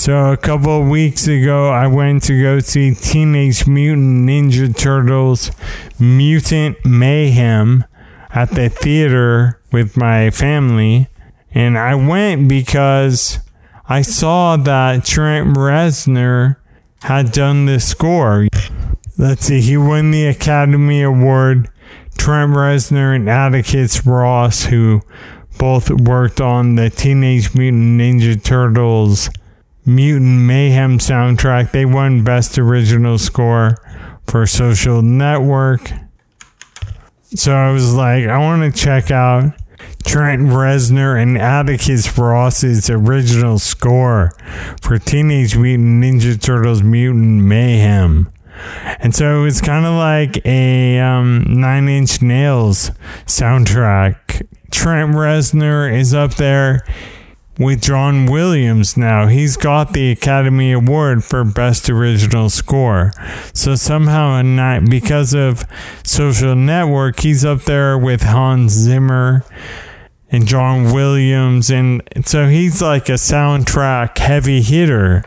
So 0.01 0.33
a 0.33 0.37
couple 0.39 0.81
of 0.81 0.89
weeks 0.89 1.29
ago, 1.29 1.69
I 1.69 1.87
went 1.87 2.23
to 2.23 2.41
go 2.41 2.61
see 2.61 2.95
Teenage 2.95 3.67
Mutant 3.67 4.27
Ninja 4.27 4.75
Turtles 4.75 5.51
Mutant 5.99 6.83
Mayhem 6.87 7.85
at 8.31 8.49
the 8.53 8.71
theater 8.71 9.61
with 9.71 9.99
my 9.99 10.31
family. 10.31 11.09
And 11.53 11.77
I 11.77 11.97
went 11.97 12.49
because 12.49 13.41
I 13.91 14.01
saw 14.01 14.57
that 14.57 15.05
Trent 15.05 15.55
Reznor 15.55 16.57
had 17.03 17.31
done 17.31 17.67
the 17.67 17.79
score. 17.79 18.49
Let's 19.19 19.45
see, 19.45 19.61
he 19.61 19.77
won 19.77 20.13
the 20.13 20.29
Academy 20.29 21.03
Award. 21.03 21.69
Trent 22.17 22.53
Reznor 22.53 23.15
and 23.15 23.29
Atticus 23.29 24.07
Ross, 24.07 24.65
who 24.65 25.03
both 25.59 25.91
worked 25.91 26.41
on 26.41 26.77
the 26.77 26.89
Teenage 26.89 27.55
Mutant 27.55 28.01
Ninja 28.01 28.43
Turtles 28.43 29.29
Mutant 29.95 30.41
Mayhem 30.41 30.99
soundtrack. 30.99 31.73
They 31.73 31.85
won 31.85 32.23
Best 32.23 32.59
Original 32.59 33.19
Score 33.19 33.77
for 34.27 34.47
Social 34.47 35.03
Network. 35.03 35.91
So 37.35 37.55
I 37.55 37.71
was 37.71 37.95
like, 37.95 38.27
I 38.27 38.39
want 38.39 38.75
to 38.75 38.81
check 38.81 39.11
out 39.11 39.53
Trent 40.05 40.43
Reznor 40.43 41.21
and 41.21 41.37
Atticus 41.37 42.17
Ross's 42.17 42.89
original 42.89 43.59
score 43.59 44.33
for 44.83 44.99
Teenage 44.99 45.57
Mutant 45.57 46.03
Ninja 46.03 46.41
Turtles 46.41 46.83
Mutant 46.83 47.43
Mayhem. 47.43 48.31
And 49.01 49.15
so 49.15 49.41
it 49.41 49.43
was 49.43 49.61
kind 49.61 49.87
of 49.87 49.95
like 49.95 50.45
a 50.47 50.99
um, 50.99 51.45
Nine 51.49 51.89
Inch 51.89 52.21
Nails 52.21 52.91
soundtrack 53.27 54.47
Trent 54.71 55.15
Reznor 55.15 55.93
is 55.93 56.15
up 56.15 56.35
there 56.35 56.85
with 57.61 57.83
John 57.83 58.25
Williams 58.25 58.97
now. 58.97 59.27
He's 59.27 59.59
got 59.59 59.93
the 59.93 60.11
Academy 60.11 60.73
Award 60.73 61.23
for 61.23 61.45
Best 61.45 61.91
Original 61.91 62.49
Score. 62.49 63.13
So 63.53 63.75
somehow, 63.75 64.81
because 64.81 65.35
of 65.35 65.67
Social 66.03 66.57
Network, 66.57 67.21
he's 67.21 67.45
up 67.45 67.63
there 67.65 67.99
with 67.99 68.23
Hans 68.23 68.73
Zimmer 68.73 69.45
and 70.31 70.47
John 70.47 70.93
Williams, 70.93 71.71
and 71.71 72.03
so 72.25 72.49
he's 72.49 72.81
like 72.81 73.09
a 73.11 73.15
soundtrack 73.15 74.17
heavy 74.17 74.63
hitter. 74.63 75.25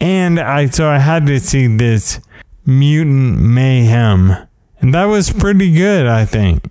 And 0.00 0.40
I 0.40 0.66
so 0.66 0.88
I 0.88 0.98
had 0.98 1.26
to 1.26 1.38
see 1.40 1.66
this 1.66 2.20
Mutant 2.64 3.38
Mayhem, 3.38 4.34
and 4.80 4.94
that 4.94 5.06
was 5.06 5.30
pretty 5.30 5.72
good, 5.72 6.06
I 6.06 6.24
think. 6.24 6.64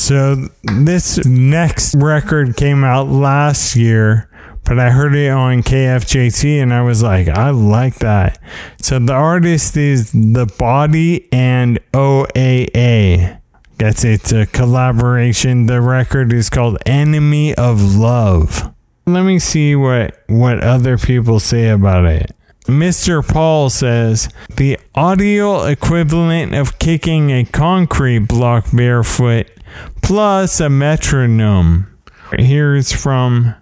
So 0.00 0.48
this 0.62 1.22
next 1.26 1.94
record 1.94 2.56
came 2.56 2.84
out 2.84 3.08
last 3.08 3.76
year, 3.76 4.30
but 4.64 4.78
I 4.78 4.88
heard 4.88 5.14
it 5.14 5.28
on 5.28 5.62
KFJC 5.62 6.60
and 6.60 6.72
I 6.72 6.80
was 6.80 7.02
like, 7.02 7.28
I 7.28 7.50
like 7.50 7.96
that. 7.96 8.38
So 8.80 8.98
the 8.98 9.12
artist 9.12 9.76
is 9.76 10.10
The 10.12 10.50
Body 10.58 11.28
and 11.30 11.78
OAA. 11.92 13.40
Guess 13.76 14.04
it's 14.04 14.32
a 14.32 14.46
collaboration. 14.46 15.66
The 15.66 15.82
record 15.82 16.32
is 16.32 16.48
called 16.48 16.78
Enemy 16.86 17.54
of 17.56 17.94
Love. 17.94 18.72
Let 19.06 19.24
me 19.24 19.38
see 19.38 19.76
what 19.76 20.18
what 20.28 20.64
other 20.64 20.96
people 20.96 21.40
say 21.40 21.68
about 21.68 22.06
it. 22.06 22.34
Mr. 22.64 23.26
Paul 23.26 23.68
says 23.68 24.30
the 24.56 24.78
audio 24.94 25.64
equivalent 25.64 26.54
of 26.54 26.78
kicking 26.78 27.30
a 27.30 27.44
concrete 27.44 28.20
block 28.20 28.66
barefoot 28.72 29.50
plus 30.02 30.60
a 30.60 30.68
metronome. 30.68 31.86
Here's 32.38 32.92
from 32.92 33.54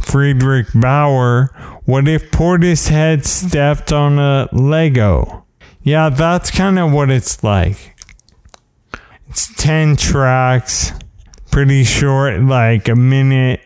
Friedrich 0.00 0.66
Bauer. 0.74 1.50
What 1.84 2.08
if 2.08 2.30
Portishead 2.30 3.24
stepped 3.24 3.92
on 3.92 4.18
a 4.18 4.48
Lego? 4.52 5.46
Yeah, 5.82 6.08
that's 6.08 6.50
kind 6.50 6.78
of 6.78 6.92
what 6.92 7.10
it's 7.10 7.44
like. 7.44 7.94
It's 9.28 9.54
10 9.54 9.96
tracks, 9.96 10.92
pretty 11.50 11.84
short, 11.84 12.40
like 12.40 12.88
a 12.88 12.96
minute 12.96 13.60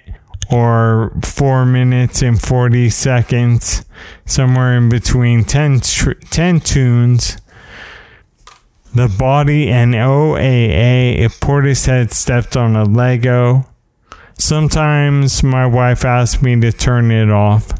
or 0.50 1.12
four 1.22 1.64
minutes 1.64 2.22
and 2.22 2.40
40 2.40 2.90
seconds, 2.90 3.84
somewhere 4.26 4.76
in 4.76 4.88
between 4.88 5.44
10, 5.44 5.80
tr- 5.80 6.12
10 6.12 6.60
tunes. 6.60 7.36
The 8.92 9.08
body 9.08 9.68
and 9.68 9.94
OAA 9.94 11.18
if 11.18 11.38
Portishead 11.38 12.12
stepped 12.12 12.56
on 12.56 12.74
a 12.74 12.84
Lego. 12.84 13.66
Sometimes 14.36 15.44
my 15.44 15.64
wife 15.64 16.04
asks 16.04 16.42
me 16.42 16.60
to 16.60 16.72
turn 16.72 17.12
it 17.12 17.30
off. 17.30 17.72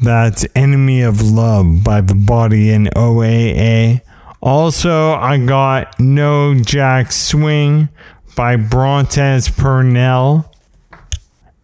That's 0.00 0.46
Enemy 0.56 1.02
of 1.02 1.22
Love 1.22 1.84
by 1.84 2.00
The 2.00 2.14
Body 2.14 2.70
and 2.70 2.88
OAA. 2.94 4.00
Also, 4.40 5.12
I 5.12 5.38
got 5.38 5.98
No 6.00 6.54
Jack 6.54 7.12
Swing 7.12 7.88
by 8.34 8.56
Brontez 8.56 9.56
Purnell 9.56 10.52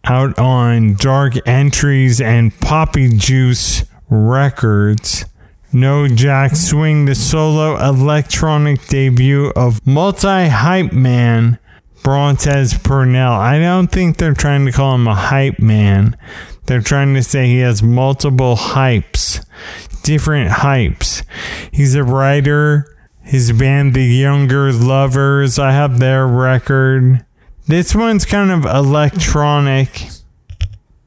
out 0.05 0.37
on 0.37 0.93
Dark 0.95 1.33
Entries 1.47 2.21
and 2.21 2.57
Poppy 2.59 3.17
Juice 3.17 3.83
Records. 4.09 5.25
No 5.75 6.07
Jack 6.07 6.55
Swing, 6.55 7.03
the 7.03 7.15
solo 7.15 7.75
electronic 7.75 8.87
debut 8.87 9.51
of 9.57 9.85
multi 9.85 10.47
hype 10.47 10.93
man 10.93 11.59
Brontez 12.01 12.81
Purnell. 12.81 13.33
I 13.33 13.59
don't 13.59 13.87
think 13.87 14.15
they're 14.15 14.33
trying 14.33 14.65
to 14.67 14.71
call 14.71 14.95
him 14.95 15.05
a 15.05 15.13
hype 15.13 15.59
man. 15.59 16.15
They're 16.65 16.79
trying 16.79 17.13
to 17.15 17.23
say 17.23 17.47
he 17.47 17.59
has 17.59 17.83
multiple 17.83 18.55
hypes, 18.55 19.45
different 20.01 20.49
hypes. 20.49 21.25
He's 21.73 21.93
a 21.93 22.05
writer. 22.05 22.95
His 23.21 23.51
band, 23.51 23.95
The 23.95 24.05
Younger 24.05 24.71
Lovers, 24.71 25.59
I 25.59 25.73
have 25.73 25.99
their 25.99 26.25
record. 26.25 27.25
This 27.67 27.93
one's 27.93 28.23
kind 28.23 28.49
of 28.49 28.63
electronic. 28.63 30.07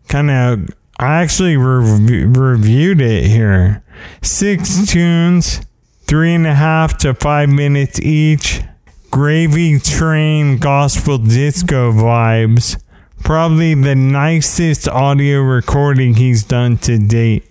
Kind 0.09 0.31
of, 0.31 0.68
I 0.98 1.22
actually 1.22 1.56
rev- 1.56 2.37
reviewed 2.37 3.00
it 3.00 3.26
here. 3.26 3.84
Six 4.20 4.90
tunes, 4.90 5.61
three 6.02 6.34
and 6.34 6.46
a 6.46 6.54
half 6.54 6.98
to 6.98 7.14
five 7.14 7.48
minutes 7.48 8.00
each. 8.00 8.62
Gravy 9.11 9.78
Train 9.78 10.58
gospel 10.58 11.18
disco 11.18 11.92
vibes. 11.92 12.82
Probably 13.24 13.74
the 13.74 13.94
nicest 13.94 14.88
audio 14.88 15.40
recording 15.40 16.14
he's 16.14 16.42
done 16.42 16.78
to 16.78 16.98
date. 16.98 17.50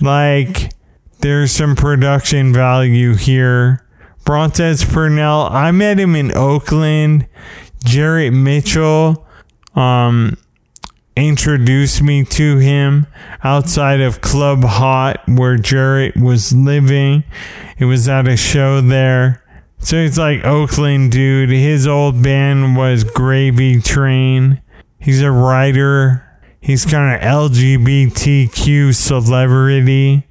Like, 0.00 0.72
there's 1.20 1.52
some 1.52 1.76
production 1.76 2.52
value 2.52 3.14
here. 3.14 3.86
Brontez 4.24 4.90
Purnell, 4.90 5.48
I 5.50 5.70
met 5.70 5.98
him 5.98 6.14
in 6.14 6.32
Oakland. 6.36 7.26
Jarrett 7.84 8.32
Mitchell 8.32 9.26
um, 9.74 10.36
introduced 11.16 12.02
me 12.02 12.24
to 12.24 12.58
him 12.58 13.06
outside 13.42 14.00
of 14.00 14.20
Club 14.20 14.64
Hot, 14.64 15.22
where 15.28 15.56
Jarrett 15.56 16.16
was 16.16 16.52
living. 16.52 17.24
It 17.78 17.84
was 17.86 18.08
at 18.08 18.28
a 18.28 18.36
show 18.36 18.80
there. 18.80 19.44
So 19.78 20.02
he's 20.02 20.18
like 20.18 20.44
Oakland 20.44 21.12
dude. 21.12 21.50
His 21.50 21.86
old 21.86 22.22
band 22.22 22.76
was 22.76 23.04
Gravy 23.04 23.80
Train. 23.80 24.60
He's 24.98 25.22
a 25.22 25.30
writer. 25.30 26.26
He's 26.60 26.84
kind 26.84 27.14
of 27.14 27.20
LGBTQ 27.22 28.94
celebrity. 28.94 30.26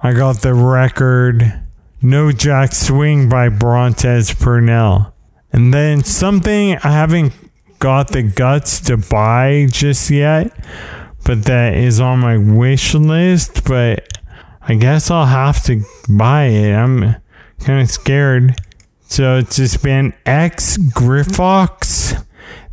I 0.00 0.12
got 0.12 0.42
the 0.42 0.54
record 0.54 1.62
No 2.02 2.32
Jack 2.32 2.72
Swing 2.72 3.28
by 3.28 3.48
Brontez 3.48 4.38
Purnell. 4.38 5.14
And 5.52 5.72
then 5.72 6.02
something 6.02 6.76
I 6.78 6.90
haven't 6.90 7.32
got 7.78 8.08
the 8.08 8.22
guts 8.22 8.80
to 8.80 8.96
buy 8.96 9.66
just 9.70 10.10
yet, 10.10 10.56
but 11.24 11.44
that 11.44 11.74
is 11.74 12.00
on 12.00 12.20
my 12.20 12.36
wish 12.36 12.94
list. 12.94 13.64
But 13.64 14.18
I 14.62 14.74
guess 14.74 15.10
I'll 15.10 15.26
have 15.26 15.62
to 15.64 15.82
buy 16.08 16.44
it. 16.44 16.72
I'm 16.72 17.16
kind 17.60 17.80
of 17.80 17.90
scared. 17.90 18.54
So 19.08 19.38
it's 19.38 19.56
just 19.56 19.82
been 19.82 20.14
X 20.24 20.76
Griffox. 20.78 22.24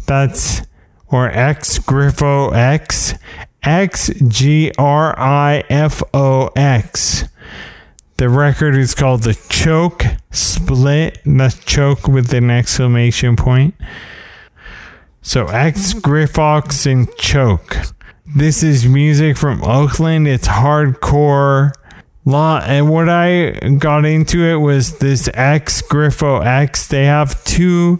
That's 0.08 0.62
or 1.08 1.30
X 1.30 1.80
Griffo 1.80 2.54
X 2.54 3.14
X 3.62 4.10
G 4.28 4.72
R 4.78 5.18
I 5.18 5.64
F 5.70 6.02
O 6.14 6.50
X. 6.56 7.26
The 8.18 8.30
record 8.30 8.76
is 8.76 8.96
called 8.96 9.24
The 9.24 9.34
Choke 9.50 10.04
Split. 10.32 11.20
That's 11.26 11.64
choke 11.64 12.08
with 12.08 12.34
an 12.34 12.50
exclamation 12.50 13.36
point. 13.36 13.76
So 15.26 15.48
X 15.48 15.94
Griffox 15.94 16.86
and 16.86 17.08
Choke. 17.16 17.78
This 18.36 18.62
is 18.62 18.86
music 18.86 19.38
from 19.38 19.64
Oakland. 19.64 20.28
It's 20.28 20.50
hardcore. 20.50 21.72
Lot 22.26 22.64
and 22.64 22.90
what 22.90 23.08
I 23.08 23.52
got 23.80 24.06
into 24.06 24.44
it 24.44 24.58
was 24.58 25.00
this 25.00 25.30
X 25.34 25.82
Griffo 25.82 26.46
X. 26.46 26.88
They 26.88 27.06
have 27.06 27.42
two 27.46 27.98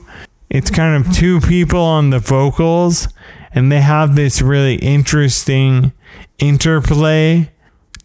it's 0.50 0.70
kind 0.70 1.04
of 1.04 1.14
two 1.16 1.40
people 1.40 1.80
on 1.80 2.10
the 2.10 2.20
vocals 2.20 3.08
and 3.56 3.72
they 3.72 3.82
have 3.82 4.16
this 4.16 4.42
really 4.42 4.76
interesting 4.76 5.94
interplay. 6.40 7.50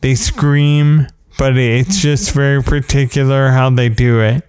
They 0.01 0.15
scream, 0.15 1.09
but 1.37 1.57
it's 1.57 2.01
just 2.01 2.31
very 2.33 2.63
particular 2.63 3.49
how 3.49 3.71
they 3.71 3.89
do 3.89 4.21
it. 4.21 4.49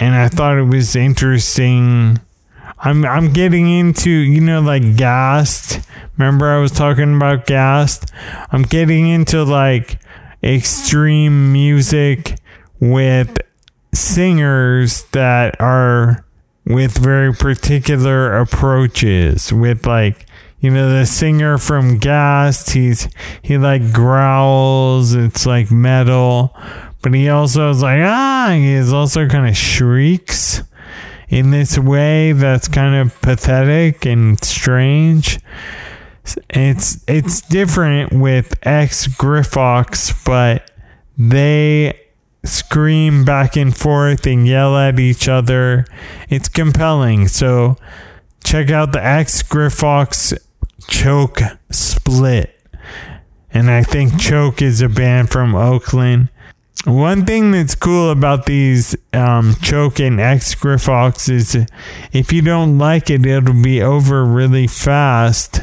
And 0.00 0.16
I 0.16 0.28
thought 0.28 0.58
it 0.58 0.64
was 0.64 0.96
interesting. 0.96 2.18
I'm 2.82 3.04
I'm 3.04 3.32
getting 3.32 3.70
into, 3.70 4.10
you 4.10 4.40
know, 4.40 4.60
like 4.60 4.96
Gassed. 4.96 5.80
Remember 6.16 6.48
I 6.48 6.58
was 6.58 6.72
talking 6.72 7.14
about 7.14 7.46
Gassed? 7.46 8.10
I'm 8.50 8.62
getting 8.62 9.08
into 9.08 9.44
like 9.44 10.00
extreme 10.42 11.52
music 11.52 12.38
with 12.80 13.36
singers 13.92 15.04
that 15.12 15.60
are 15.60 16.24
with 16.64 16.96
very 16.96 17.34
particular 17.34 18.36
approaches 18.38 19.52
with 19.52 19.86
like 19.86 20.26
you 20.60 20.70
know 20.70 20.90
the 20.90 21.04
singer 21.04 21.58
from 21.58 21.98
Gassed 21.98 22.70
he's 22.70 23.08
he 23.42 23.58
like 23.58 23.92
growls 23.92 25.14
it's 25.14 25.46
like 25.46 25.70
metal 25.70 26.56
but 27.02 27.12
he 27.12 27.28
also 27.28 27.70
is 27.70 27.82
like 27.82 28.00
ah 28.02 28.50
he 28.52 28.72
is 28.72 28.92
also 28.92 29.26
kind 29.26 29.48
of 29.48 29.56
shrieks 29.56 30.62
in 31.30 31.50
this 31.50 31.78
way 31.78 32.32
that's 32.32 32.68
kind 32.68 32.94
of 32.94 33.18
pathetic 33.22 34.04
and 34.04 34.42
strange 34.44 35.38
it's 36.50 37.02
it's 37.08 37.40
different 37.40 38.12
with 38.12 38.54
X 38.62 39.06
Griffox, 39.08 40.24
but 40.24 40.70
they 41.16 41.98
scream 42.44 43.24
back 43.24 43.56
and 43.56 43.76
forth 43.76 44.26
and 44.26 44.46
yell 44.46 44.76
at 44.76 44.98
each 44.98 45.28
other. 45.28 45.84
It's 46.28 46.48
compelling. 46.48 47.28
So 47.28 47.76
check 48.44 48.70
out 48.70 48.92
the 48.92 49.04
X 49.04 49.42
Griffox 49.42 50.38
Choke 50.86 51.40
Split. 51.70 52.56
And 53.52 53.70
I 53.70 53.82
think 53.82 54.18
Choke 54.18 54.62
is 54.62 54.80
a 54.80 54.88
band 54.88 55.30
from 55.30 55.54
Oakland. 55.54 56.28
One 56.86 57.26
thing 57.26 57.50
that's 57.50 57.74
cool 57.74 58.10
about 58.10 58.46
these 58.46 58.96
um, 59.12 59.54
Choke 59.60 60.00
and 60.00 60.18
is 60.18 61.66
if 62.12 62.32
you 62.32 62.40
don't 62.40 62.78
like 62.78 63.10
it, 63.10 63.26
it'll 63.26 63.62
be 63.62 63.82
over 63.82 64.24
really 64.24 64.66
fast. 64.66 65.60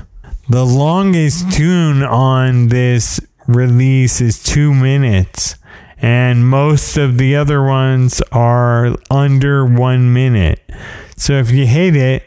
The 0.47 0.63
longest 0.63 1.51
tune 1.51 2.03
on 2.03 2.67
this 2.67 3.19
release 3.47 4.21
is 4.21 4.43
two 4.43 4.73
minutes, 4.73 5.55
and 5.99 6.47
most 6.47 6.97
of 6.97 7.17
the 7.17 7.35
other 7.35 7.63
ones 7.63 8.21
are 8.31 8.95
under 9.09 9.65
one 9.65 10.13
minute. 10.13 10.61
So 11.17 11.33
if 11.33 11.49
you 11.49 11.65
hate 11.65 11.95
it, 11.95 12.23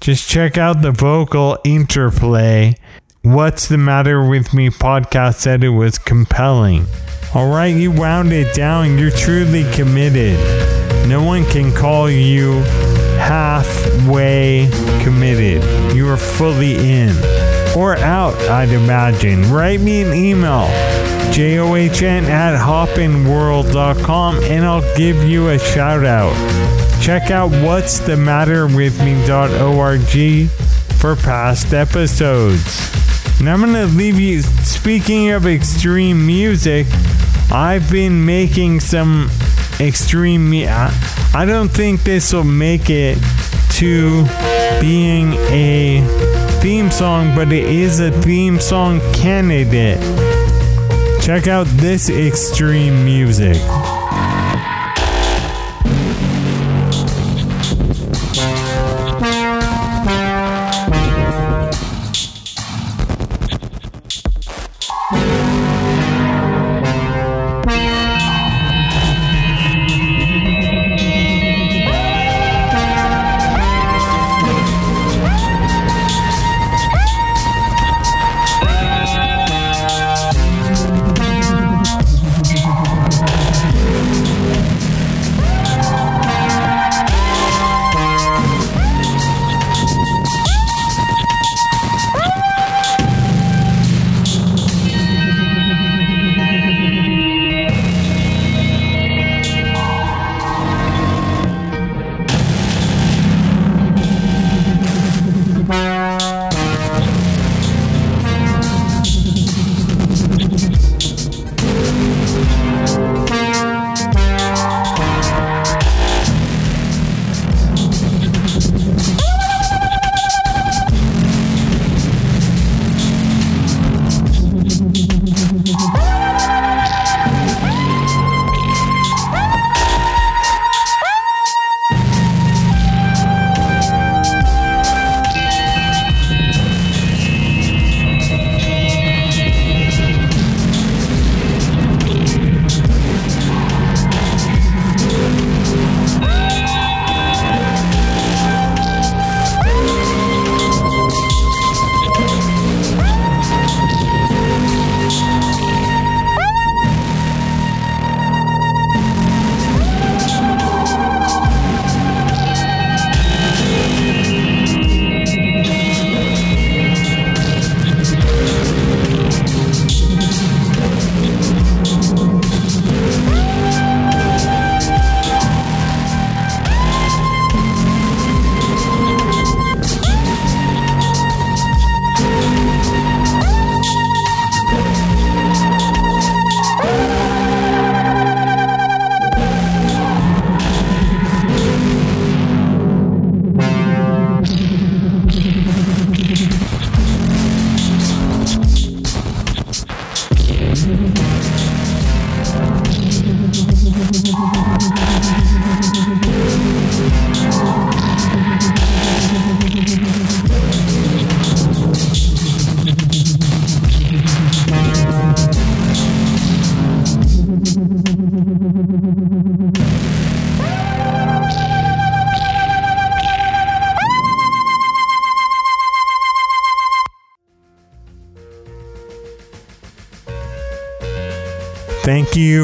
just 0.00 0.28
check 0.28 0.58
out 0.58 0.82
the 0.82 0.92
vocal 0.92 1.58
interplay. 1.64 2.74
What's 3.22 3.66
the 3.66 3.78
Matter 3.78 4.22
with 4.22 4.52
Me 4.52 4.68
podcast 4.68 5.36
said 5.36 5.64
it 5.64 5.70
was 5.70 5.98
compelling. 5.98 6.86
All 7.36 7.48
right, 7.48 7.66
you 7.66 7.90
wound 7.90 8.32
it 8.32 8.54
down. 8.54 8.96
You're 8.96 9.10
truly 9.10 9.70
committed. 9.72 10.38
No 11.06 11.22
one 11.22 11.44
can 11.44 11.70
call 11.70 12.08
you 12.08 12.62
halfway 13.20 14.70
committed. 15.02 15.62
You 15.94 16.08
are 16.08 16.16
fully 16.16 16.76
in 16.76 17.14
or 17.76 17.98
out, 17.98 18.34
I'd 18.48 18.70
imagine. 18.70 19.52
Write 19.52 19.82
me 19.82 20.00
an 20.00 20.14
email, 20.14 20.66
john 21.30 22.24
at 22.24 22.58
hoppinworld.com, 22.58 24.36
and 24.44 24.64
I'll 24.64 24.96
give 24.96 25.22
you 25.22 25.50
a 25.50 25.58
shout 25.58 26.06
out. 26.06 26.32
Check 27.02 27.30
out 27.30 27.50
what's 27.50 27.98
the 27.98 28.16
matter 28.16 28.66
with 28.66 28.98
me.org 29.04 30.48
for 30.98 31.16
past 31.16 31.74
episodes. 31.74 32.96
And 33.40 33.50
I'm 33.50 33.60
going 33.60 33.74
to 33.74 33.84
leave 33.94 34.18
you, 34.18 34.40
speaking 34.40 35.32
of 35.32 35.46
extreme 35.46 36.26
music, 36.26 36.86
I've 37.50 37.90
been 37.90 38.24
making 38.24 38.80
some 38.80 39.30
extreme. 39.80 40.52
I 40.54 41.44
don't 41.46 41.68
think 41.68 42.02
this 42.02 42.32
will 42.32 42.44
make 42.44 42.90
it 42.90 43.18
to 43.74 44.24
being 44.80 45.34
a 45.50 46.00
theme 46.60 46.90
song, 46.90 47.34
but 47.34 47.52
it 47.52 47.64
is 47.64 48.00
a 48.00 48.10
theme 48.10 48.58
song 48.58 49.00
candidate. 49.12 50.00
Check 51.22 51.46
out 51.46 51.66
this 51.66 52.08
extreme 52.08 53.04
music. 53.04 53.56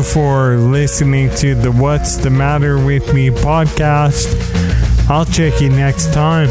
For 0.03 0.57
listening 0.57 1.31
to 1.37 1.55
the 1.55 1.71
What's 1.71 2.17
the 2.17 2.31
Matter 2.31 2.85
with 2.85 3.15
Me 3.15 3.31
podcast. 3.31 4.29
I'll 5.09 5.25
check 5.25 5.61
you 5.61 5.69
next 5.69 6.13
time. 6.13 6.49